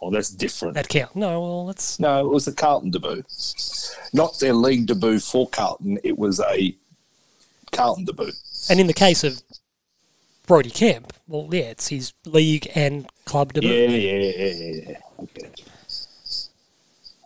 Oh, 0.01 0.09
that's 0.11 0.29
different. 0.29 0.73
that 0.75 0.87
count. 0.89 1.15
No, 1.15 1.39
well, 1.41 1.65
that's 1.65 1.99
No, 1.99 2.25
it 2.25 2.29
was 2.29 2.45
the 2.45 2.51
Carlton 2.53 2.91
debut, 2.91 3.23
not 4.13 4.39
their 4.39 4.53
league 4.53 4.85
debut 4.85 5.19
for 5.19 5.47
Carlton. 5.49 5.97
It 6.03 6.17
was 6.17 6.39
a 6.39 6.75
Carlton 7.71 8.05
debut. 8.05 8.31
And 8.69 8.79
in 8.79 8.87
the 8.87 8.93
case 8.93 9.23
of 9.23 9.41
Brody 10.47 10.69
Kemp, 10.69 11.13
well, 11.27 11.47
yeah, 11.51 11.63
it's 11.63 11.87
his 11.87 12.13
league 12.25 12.69
and 12.75 13.09
club 13.25 13.53
debut. 13.53 13.71
Yeah, 13.71 13.87
yeah, 13.87 14.19
yeah, 14.19 14.53
yeah, 14.53 14.81
yeah. 14.89 14.97
I 15.19 15.25
get 15.33 15.43
it. 15.43 15.61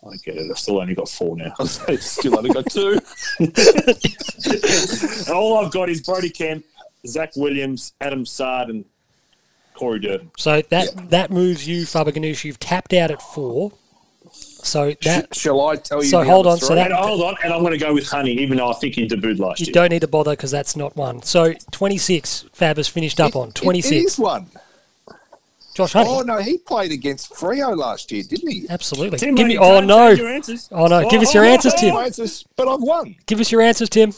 I 0.05 0.15
get 0.17 0.35
it. 0.35 0.51
I've 0.51 0.59
still 0.59 0.79
only 0.79 0.95
got 0.95 1.09
four 1.09 1.35
now. 1.35 1.53
Still 1.63 2.37
only 2.37 2.51
got 2.51 2.69
two. 2.69 2.99
And 3.39 5.29
all 5.33 5.65
I've 5.65 5.71
got 5.71 5.89
is 5.89 6.01
Brody 6.01 6.29
Kemp, 6.29 6.63
Zac 7.05 7.35
Williams, 7.35 7.93
Adam 7.99 8.25
Saad, 8.25 8.69
and 8.69 8.85
Corey 9.73 9.99
Durdin. 9.99 10.29
So 10.37 10.61
that 10.69 11.09
that 11.09 11.31
moves 11.31 11.67
you, 11.67 11.85
Faber 11.85 12.11
You've 12.19 12.59
tapped 12.59 12.93
out 12.93 13.11
at 13.11 13.21
four. 13.21 13.73
So 14.67 14.93
that 15.03 15.33
Shall 15.35 15.61
I 15.67 15.75
tell 15.77 16.03
you? 16.03 16.09
So 16.09 16.19
the 16.23 16.29
hold 16.29 16.45
other 16.47 16.53
on, 16.53 16.57
so 16.59 16.75
that- 16.75 16.91
And 16.91 16.93
hold 16.93 17.21
on, 17.21 17.35
and 17.43 17.53
I'm 17.53 17.61
going 17.61 17.71
to 17.73 17.77
go 17.77 17.93
with 17.93 18.07
Honey, 18.07 18.33
even 18.33 18.57
though 18.57 18.69
I 18.69 18.73
think 18.73 18.95
he 18.95 19.07
debuted 19.07 19.39
last 19.39 19.59
you 19.61 19.67
year. 19.67 19.73
don't 19.73 19.89
need 19.91 20.01
to 20.01 20.07
bother 20.07 20.31
because 20.31 20.51
that's 20.51 20.75
not 20.75 20.95
one. 20.95 21.21
So 21.23 21.53
twenty 21.71 21.97
six, 21.97 22.45
Fab 22.53 22.77
has 22.77 22.87
finished 22.87 23.19
up 23.19 23.35
on 23.35 23.49
It- 23.49 23.55
twenty 23.55 23.79
It 23.79 23.91
is 23.91 24.19
one. 24.19 24.47
Josh 25.75 25.93
Honey, 25.93 26.09
Oh 26.09 26.21
no, 26.21 26.37
he 26.39 26.57
played 26.57 26.91
against 26.91 27.35
Frio 27.35 27.69
last 27.75 28.11
year, 28.11 28.23
didn't 28.23 28.51
he? 28.51 28.65
absolutely. 28.69 29.19
Tim, 29.19 29.35
give 29.35 29.45
me. 29.47 29.57
Oh 29.59 29.79
no. 29.79 30.07
change 30.07 30.19
your 30.19 30.29
answers. 30.29 30.69
Oh 30.71 30.87
no. 30.87 31.07
Give 31.09 31.21
us 31.21 31.29
Oh, 31.29 31.33
your 31.33 31.45
oh, 31.45 31.49
answers, 31.53 31.73
oh, 31.77 31.79
Tim. 31.79 31.95
Answers, 31.95 32.45
but 32.55 32.67
I've 32.67 32.81
won. 32.81 33.15
Give 33.27 33.39
us 33.39 33.51
your 33.51 33.61
answers, 33.61 33.87
Tim. 33.89 34.11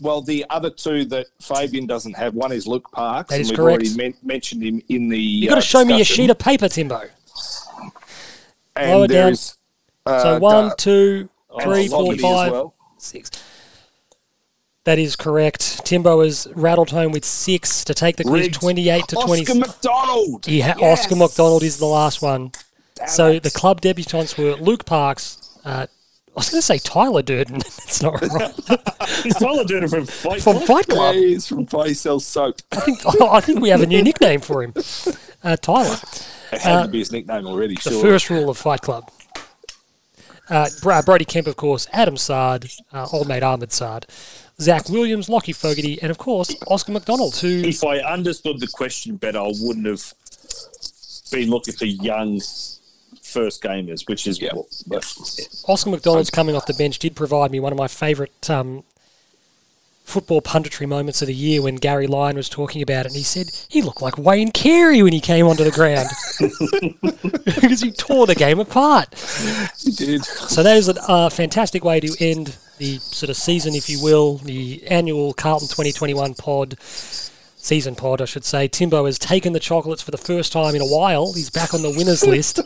Well, 0.00 0.22
the 0.22 0.46
other 0.48 0.70
two 0.70 1.04
that 1.06 1.26
Fabian 1.42 1.86
doesn't 1.86 2.14
have, 2.16 2.32
one 2.34 2.52
is 2.52 2.66
Luke 2.66 2.90
Parks, 2.92 3.28
That 3.30 3.40
and 3.40 3.48
we've 3.48 3.56
correct. 3.56 3.82
already 3.82 3.94
men- 3.96 4.14
mentioned 4.22 4.62
him 4.62 4.80
in 4.88 5.08
the. 5.08 5.18
You've 5.18 5.48
got 5.50 5.56
to 5.56 5.58
uh, 5.58 5.62
show 5.62 5.84
me 5.84 6.00
a 6.00 6.04
sheet 6.04 6.30
of 6.30 6.38
paper, 6.38 6.68
Timbo. 6.68 7.02
and 8.76 8.90
lower 8.92 9.06
down. 9.08 9.26
there's, 9.26 9.56
uh, 10.06 10.22
So 10.22 10.38
one, 10.38 10.68
Dar- 10.68 10.76
two, 10.76 11.28
and 11.52 11.62
three, 11.62 11.88
four, 11.88 12.02
Longity 12.04 12.24
as 12.26 12.32
five, 12.32 12.52
well. 12.52 12.74
six. 12.98 13.30
That 14.84 14.98
is 14.98 15.14
correct. 15.14 15.84
Timbo 15.84 16.22
has 16.22 16.48
rattled 16.54 16.90
home 16.90 17.12
with 17.12 17.24
six 17.24 17.84
to 17.84 17.92
take 17.94 18.16
the 18.16 18.24
quiz 18.24 18.42
Rigged. 18.46 18.54
twenty-eight 18.54 19.08
to 19.08 19.16
twenty. 19.16 19.42
Oscar 19.42 19.54
McDonald. 19.56 20.46
He 20.46 20.60
ha- 20.60 20.74
Yes. 20.78 21.00
Oscar 21.00 21.16
McDonald 21.16 21.62
is 21.62 21.78
the 21.78 21.86
last 21.86 22.22
one. 22.22 22.52
Damn 22.94 23.08
so 23.08 23.28
it. 23.32 23.42
the 23.42 23.50
club 23.50 23.80
debutants 23.82 24.38
were 24.38 24.54
Luke 24.56 24.84
Parks, 24.86 25.58
uh, 25.64 25.86
I 25.86 26.32
was 26.34 26.48
going 26.48 26.60
to 26.60 26.66
say 26.66 26.78
Tyler 26.78 27.22
Durden. 27.22 27.58
That's 27.58 28.02
not 28.02 28.20
right. 28.22 28.54
He's 29.22 29.34
Tyler 29.36 29.64
Durden 29.64 29.88
from 29.88 30.06
Fight 30.06 30.40
From 30.42 30.54
Club. 30.58 30.66
Fight 30.66 30.84
Yeah, 30.88 30.94
Club. 30.94 31.14
he's 31.16 31.46
from 31.46 31.66
Fight 31.66 31.96
Sells 31.96 32.24
Soap. 32.24 32.56
I 32.72 32.76
think, 32.80 33.00
I 33.22 33.40
think 33.40 33.60
we 33.60 33.68
have 33.68 33.82
a 33.82 33.86
new 33.86 34.02
nickname 34.02 34.40
for 34.40 34.62
him. 34.62 34.72
Uh, 35.42 35.56
Tyler. 35.56 35.96
It 36.52 36.60
had 36.62 36.82
to 36.84 36.88
be 36.88 37.00
his 37.00 37.12
nickname 37.12 37.46
already, 37.46 37.74
The 37.74 37.90
sure. 37.90 38.00
first 38.00 38.30
rule 38.30 38.48
of 38.48 38.56
Fight 38.56 38.80
Club. 38.80 39.10
Uh, 40.50 40.68
Brodie 41.02 41.24
Kemp, 41.24 41.46
of 41.46 41.56
course, 41.56 41.86
Adam 41.92 42.16
Saad, 42.16 42.68
uh, 42.92 43.06
old 43.12 43.28
mate 43.28 43.42
Ahmed 43.42 43.72
Saad, 43.72 44.06
Zac 44.60 44.88
Williams, 44.88 45.28
Lachie 45.28 45.54
Fogarty, 45.54 46.00
and 46.02 46.10
of 46.10 46.18
course 46.18 46.54
Oscar 46.66 46.92
McDonald, 46.92 47.36
who 47.36 47.62
If 47.62 47.84
I 47.84 47.98
understood 47.98 48.58
the 48.60 48.66
question 48.66 49.16
better, 49.16 49.38
I 49.38 49.52
wouldn't 49.60 49.86
have 49.86 50.12
been 51.30 51.48
looking 51.50 51.74
for 51.74 51.84
young 51.84 52.40
first 53.22 53.62
gamers, 53.62 54.08
which 54.08 54.26
is 54.26 54.40
Yeah. 54.40 54.50
what- 54.54 54.66
Oscar 55.68 55.90
McDonald's 55.90 56.30
coming 56.30 56.56
off 56.56 56.66
the 56.66 56.74
bench 56.74 56.98
did 56.98 57.14
provide 57.14 57.52
me 57.52 57.60
one 57.60 57.72
of 57.72 57.78
my 57.78 57.86
favourite 57.86 58.50
um, 58.50 58.82
football 60.10 60.42
punditry 60.42 60.88
moments 60.88 61.22
of 61.22 61.28
the 61.28 61.34
year 61.34 61.62
when 61.62 61.76
Gary 61.76 62.06
Lyon 62.06 62.36
was 62.36 62.48
talking 62.48 62.82
about 62.82 63.06
it, 63.06 63.08
and 63.08 63.16
he 63.16 63.22
said 63.22 63.50
he 63.68 63.80
looked 63.80 64.02
like 64.02 64.18
Wayne 64.18 64.50
Carey 64.50 65.02
when 65.02 65.12
he 65.12 65.20
came 65.20 65.46
onto 65.46 65.64
the 65.64 65.70
ground 65.70 66.08
because 67.44 67.80
he 67.82 67.92
tore 67.92 68.26
the 68.26 68.34
game 68.34 68.58
apart. 68.58 69.14
He 69.78 69.92
did. 69.92 70.24
So 70.24 70.62
that 70.62 70.76
is 70.76 70.88
a 70.88 71.00
uh, 71.10 71.30
fantastic 71.30 71.84
way 71.84 72.00
to 72.00 72.14
end 72.18 72.56
the 72.78 72.98
sort 72.98 73.30
of 73.30 73.36
season, 73.36 73.74
if 73.74 73.88
you 73.88 74.02
will, 74.02 74.38
the 74.38 74.82
annual 74.88 75.32
Carlton 75.34 75.68
2021 75.68 76.34
pod, 76.34 76.80
season 76.82 77.94
pod, 77.94 78.20
I 78.20 78.24
should 78.24 78.44
say. 78.44 78.68
Timbo 78.68 79.04
has 79.04 79.18
taken 79.18 79.52
the 79.52 79.60
chocolates 79.60 80.02
for 80.02 80.10
the 80.10 80.18
first 80.18 80.52
time 80.52 80.74
in 80.74 80.80
a 80.80 80.86
while. 80.86 81.32
He's 81.32 81.50
back 81.50 81.74
on 81.74 81.82
the 81.82 81.90
winners 81.90 82.26
list. 82.26 82.60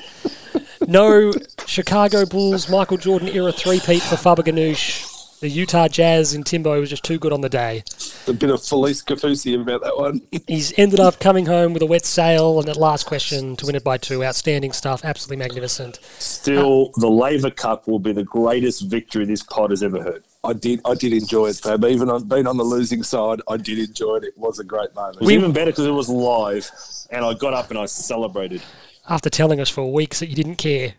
No 0.87 1.33
Chicago 1.67 2.25
Bulls, 2.25 2.69
Michael 2.71 2.97
Jordan 2.97 3.29
era 3.29 3.53
three-peat 3.53 4.03
for 4.03 4.17
Faber 4.17 4.43
Ganoush. 4.43 5.14
The 5.45 5.51
Utah 5.51 5.89
Jazz 5.89 6.33
in 6.33 6.43
Timbo 6.43 6.81
was 6.81 6.89
just 6.89 7.05
too 7.05 7.19
good 7.19 7.31
on 7.31 7.43
the 7.43 7.51
day. 7.51 7.85
A 8.27 8.33
bit 8.33 8.49
of 8.49 8.61
Felise 8.61 9.05
Kaufusi 9.05 9.61
about 9.61 9.83
that 9.83 9.95
one. 9.95 10.23
He's 10.47 10.73
ended 10.79 11.01
up 11.01 11.21
coming 11.21 11.45
home 11.45 11.75
with 11.75 11.83
a 11.83 11.87
wet 11.87 12.07
sail 12.07 12.59
and 12.59 12.67
that 12.67 12.79
last 12.79 13.05
question 13.05 13.55
to 13.57 13.67
win 13.67 13.75
it 13.75 13.85
by 13.85 13.99
two. 13.99 14.25
Outstanding 14.25 14.73
stuff. 14.73 15.05
Absolutely 15.05 15.37
magnificent. 15.37 16.01
still 16.19 16.93
the 16.97 17.11
Laver 17.11 17.51
Cup 17.51 17.87
will 17.87 17.99
be 17.99 18.15
the 18.15 18.25
greatest 18.25 18.89
victory 18.89 19.27
this 19.27 19.43
pod 19.43 19.69
has 19.69 19.83
ever 19.83 20.03
heard. 20.03 20.25
I 20.43 20.55
did. 20.55 20.81
I 20.87 20.95
did 20.95 21.13
enjoy 21.13 21.49
it, 21.49 21.61
though. 21.63 21.77
Even 21.87 22.09
on 22.09 22.27
being 22.27 22.47
on 22.47 22.57
the 22.57 22.65
losing 22.65 23.03
side, 23.03 23.43
I 23.47 23.59
did 23.59 23.79
enjoy 23.79 24.17
it. 24.17 24.25
It 24.25 24.39
was 24.39 24.61
a 24.61 24.65
great 24.65 24.95
moment. 24.95 25.17
It 25.17 25.25
was 25.25 25.31
even 25.31 25.53
better 25.53 25.73
because 25.73 25.85
it 25.85 25.91
was 25.91 26.09
live, 26.09 26.71
and 27.11 27.23
I 27.23 27.35
got 27.35 27.53
up 27.53 27.69
and 27.69 27.79
I 27.79 27.85
celebrated. 27.85 28.63
After 29.11 29.29
telling 29.29 29.61
us 29.61 29.69
for 29.69 29.93
weeks 29.93 30.21
that 30.21 30.31
you 30.31 30.37
didn't 30.37 30.57
care. 30.57 30.95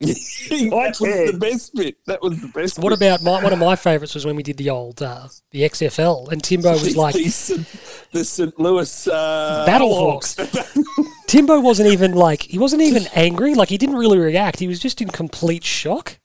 that 0.00 0.96
was 1.00 1.32
the 1.32 1.38
best 1.40 1.74
bit. 1.74 1.96
That 2.06 2.22
was 2.22 2.40
the 2.40 2.46
best. 2.48 2.78
What 2.78 2.90
bit. 2.90 2.98
about 2.98 3.22
my, 3.22 3.42
one 3.42 3.52
of 3.52 3.58
my 3.58 3.74
favourites 3.74 4.14
was 4.14 4.24
when 4.24 4.36
we 4.36 4.44
did 4.44 4.56
the 4.56 4.70
old 4.70 5.02
uh, 5.02 5.26
the 5.50 5.62
XFL 5.62 6.30
and 6.30 6.42
Timbo 6.42 6.70
was 6.72 6.96
like 6.96 7.16
the, 7.16 7.28
St. 7.28 7.66
the 8.12 8.24
St. 8.24 8.60
Louis 8.60 9.08
uh, 9.08 9.66
Battlehawks. 9.68 10.36
Timbo 11.26 11.58
wasn't 11.58 11.88
even 11.88 12.12
like 12.12 12.42
he 12.42 12.60
wasn't 12.60 12.82
even 12.82 13.08
angry. 13.12 13.54
Like 13.54 13.70
he 13.70 13.78
didn't 13.78 13.96
really 13.96 14.18
react. 14.18 14.60
He 14.60 14.68
was 14.68 14.78
just 14.78 15.00
in 15.02 15.08
complete 15.08 15.64
shock. 15.64 16.20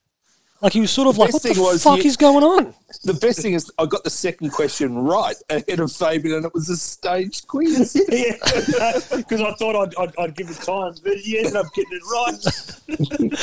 Like 0.64 0.72
he 0.72 0.80
was 0.80 0.92
sort 0.92 1.10
of 1.10 1.18
like, 1.18 1.34
"What 1.34 1.44
the 1.44 1.60
was 1.60 1.84
fuck 1.84 2.00
you- 2.00 2.06
is 2.06 2.16
going 2.16 2.42
on?" 2.42 2.74
The 3.04 3.14
best 3.16 3.42
thing 3.42 3.54
is, 3.54 3.70
I 3.78 3.86
got 3.86 4.06
the 4.06 4.10
second 4.10 4.52
question 4.52 4.96
right 4.98 5.36
ahead 5.50 5.82
of 5.82 5.92
Fabian, 5.92 6.38
and 6.38 6.46
it 6.46 6.54
was 6.54 6.70
a 6.70 6.78
stage 6.78 7.46
quiz. 7.48 7.94
yeah, 8.10 8.38
because 9.18 9.42
I 9.42 9.54
thought 9.56 9.76
I'd, 9.76 9.94
I'd, 9.98 10.14
I'd 10.18 10.36
give 10.38 10.50
it 10.50 10.56
time, 10.56 10.94
but 11.04 11.18
he 11.18 11.38
ended 11.40 11.58
up 11.58 11.66
getting 11.74 11.92
it 11.92 12.04
right. 12.10 13.40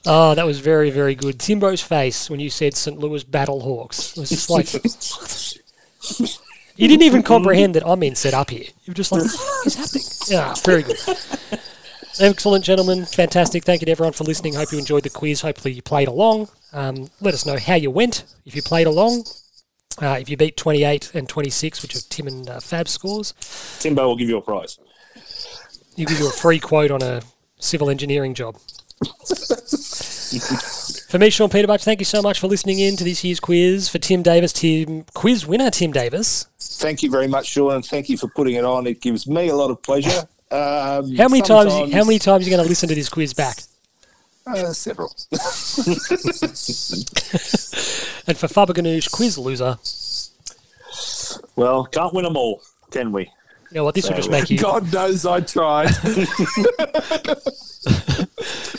Oh, 0.06 0.34
that 0.34 0.44
was 0.46 0.60
very 0.60 0.90
very 0.90 1.14
good. 1.14 1.38
Timbo's 1.38 1.82
face 1.82 2.28
when 2.30 2.38
you 2.40 2.50
said 2.50 2.74
St. 2.76 2.98
Louis 2.98 3.24
Battlehawks 3.24 4.16
it 4.16 4.20
was 4.20 4.28
just 4.30 4.50
like. 4.50 4.72
You 6.76 6.86
didn't 6.86 7.02
even 7.02 7.22
comprehend 7.22 7.74
that 7.74 7.86
I'm 7.86 7.98
being 8.00 8.14
set 8.14 8.34
up 8.34 8.50
here. 8.50 8.64
You 8.84 8.90
were 8.90 8.94
just 8.94 9.10
like, 9.10 9.22
what 9.22 9.66
is 9.66 9.74
happening? 9.74 10.04
Yeah, 10.28 10.54
very 10.64 10.82
good. 10.84 10.96
Excellent, 12.20 12.64
gentlemen. 12.64 13.04
Fantastic. 13.04 13.64
Thank 13.64 13.80
you 13.80 13.86
to 13.86 13.90
everyone 13.92 14.12
for 14.12 14.24
listening. 14.24 14.54
Hope 14.54 14.70
you 14.72 14.78
enjoyed 14.78 15.02
the 15.02 15.10
quiz. 15.10 15.40
Hopefully, 15.40 15.74
you 15.74 15.82
played 15.82 16.08
along. 16.08 16.48
Um, 16.72 17.08
let 17.20 17.34
us 17.34 17.46
know 17.46 17.56
how 17.58 17.74
you 17.74 17.90
went 17.90 18.24
if 18.44 18.54
you 18.54 18.62
played 18.62 18.86
along. 18.86 19.24
Uh, 20.00 20.18
if 20.20 20.28
you 20.28 20.36
beat 20.36 20.56
28 20.56 21.14
and 21.14 21.28
26, 21.28 21.82
which 21.82 21.96
are 21.96 22.00
Tim 22.02 22.28
and 22.28 22.48
uh, 22.48 22.60
Fab's 22.60 22.92
scores, 22.92 23.34
Timbo 23.80 24.06
will 24.06 24.16
give 24.16 24.28
you 24.28 24.36
a 24.36 24.42
prize. 24.42 24.78
you 25.96 26.06
give 26.06 26.20
you 26.20 26.28
a 26.28 26.32
free 26.32 26.60
quote 26.60 26.90
on 26.92 27.02
a 27.02 27.22
civil 27.58 27.90
engineering 27.90 28.34
job. 28.34 28.56
for 31.08 31.18
me, 31.18 31.30
Sean 31.30 31.48
Peterbach, 31.48 31.82
thank 31.82 32.00
you 32.00 32.04
so 32.04 32.22
much 32.22 32.38
for 32.38 32.46
listening 32.46 32.78
in 32.78 32.96
to 32.96 33.04
this 33.04 33.24
year's 33.24 33.40
quiz. 33.40 33.88
For 33.88 33.98
Tim 33.98 34.22
Davis, 34.22 34.52
Tim 34.52 35.04
quiz 35.14 35.46
winner 35.46 35.70
Tim 35.70 35.90
Davis. 35.92 36.46
thank 36.60 37.02
you 37.02 37.10
very 37.10 37.26
much, 37.26 37.46
Sean, 37.46 37.74
and 37.74 37.84
thank 37.84 38.08
you 38.08 38.16
for 38.16 38.28
putting 38.28 38.54
it 38.54 38.64
on. 38.64 38.86
It 38.86 39.00
gives 39.00 39.26
me 39.26 39.48
a 39.48 39.56
lot 39.56 39.70
of 39.70 39.82
pleasure. 39.82 40.28
Um, 40.50 41.14
How 41.14 41.28
many 41.28 41.42
times? 41.42 41.74
How 41.92 42.04
many 42.04 42.18
times 42.18 42.46
are 42.46 42.48
you 42.48 42.56
going 42.56 42.64
to 42.64 42.68
listen 42.70 42.88
to 42.88 42.94
this 42.94 43.10
quiz 43.10 43.34
back? 43.34 43.58
Uh, 44.48 44.72
several. 44.72 45.14
And 48.28 48.36
for 48.36 48.46
Faber 48.46 48.74
Ganoush, 48.74 49.10
quiz 49.10 49.38
loser. 49.38 49.78
Well, 51.56 51.86
can't 51.86 52.12
win 52.12 52.24
them 52.24 52.36
all, 52.36 52.60
can 52.90 53.10
we? 53.10 53.22
You 53.22 53.76
know 53.76 53.84
what? 53.84 53.94
This 53.94 54.06
will 54.06 54.16
just 54.16 54.30
make 54.30 54.50
you. 54.50 54.58
God 54.58 54.92
knows 54.92 55.24
I 55.24 55.40
tried. 55.40 55.88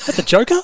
That 0.05 0.15
the 0.15 0.23
Joker? 0.23 0.61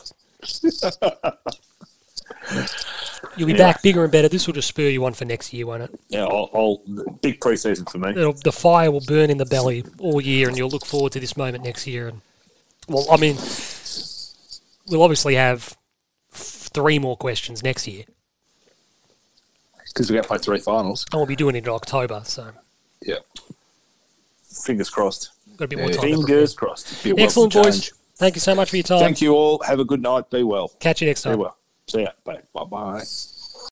You'll 3.37 3.47
be 3.47 3.53
back 3.53 3.81
bigger 3.81 4.03
and 4.03 4.11
better. 4.11 4.29
This 4.29 4.47
will 4.47 4.53
just 4.53 4.67
spur 4.67 4.89
you 4.89 5.03
on 5.05 5.13
for 5.13 5.25
next 5.25 5.53
year, 5.53 5.65
won't 5.65 5.83
it? 5.83 5.99
Yeah, 6.09 6.25
I'll, 6.25 6.49
I'll 6.53 6.77
big 7.21 7.39
preseason 7.39 7.89
for 7.89 7.97
me. 7.97 8.11
It'll, 8.11 8.33
the 8.33 8.51
fire 8.51 8.91
will 8.91 9.01
burn 9.01 9.29
in 9.29 9.37
the 9.37 9.45
belly 9.45 9.83
all 9.99 10.21
year, 10.21 10.47
and 10.47 10.57
you'll 10.57 10.69
look 10.69 10.85
forward 10.85 11.11
to 11.13 11.19
this 11.19 11.35
moment 11.35 11.63
next 11.63 11.87
year. 11.87 12.07
And 12.07 12.21
well, 12.87 13.05
I 13.11 13.17
mean, 13.17 13.35
we'll 14.87 15.03
obviously 15.03 15.35
have 15.35 15.77
f- 16.33 16.69
three 16.73 16.99
more 16.99 17.15
questions 17.17 17.63
next 17.63 17.87
year, 17.87 18.03
Because 19.87 20.09
we 20.09 20.15
got 20.15 20.23
to 20.23 20.27
play 20.27 20.37
three 20.37 20.59
finals. 20.59 21.05
and 21.11 21.19
we'll 21.19 21.25
be 21.27 21.35
doing 21.35 21.55
it 21.55 21.63
in 21.65 21.69
October, 21.69 22.21
so 22.25 22.51
Yeah. 23.01 23.15
Fingers 24.63 24.89
crossed. 24.89 25.31
got 25.57 25.65
a 25.65 25.67
bit 25.67 25.79
more 25.79 25.89
time. 25.89 26.01
Fingers 26.01 26.53
crossed. 26.53 27.03
Be 27.03 27.13
Excellent, 27.21 27.53
boys. 27.53 27.81
change. 27.81 27.91
Thank 28.17 28.35
you 28.35 28.41
so 28.41 28.55
much 28.55 28.69
for 28.69 28.77
your 28.77 28.83
time. 28.83 28.99
Thank 28.99 29.21
you 29.21 29.33
all. 29.33 29.59
Have 29.63 29.79
a 29.79 29.85
good 29.85 30.01
night. 30.01 30.29
Be 30.29 30.43
well. 30.43 30.69
Catch 30.79 31.01
you 31.01 31.07
next 31.07 31.23
time. 31.23 31.37
well. 31.39 31.57
See 31.87 32.01
ya. 32.01 32.11
Bye. 32.23 32.41
Bye 32.53 32.63
bye. 32.63 33.03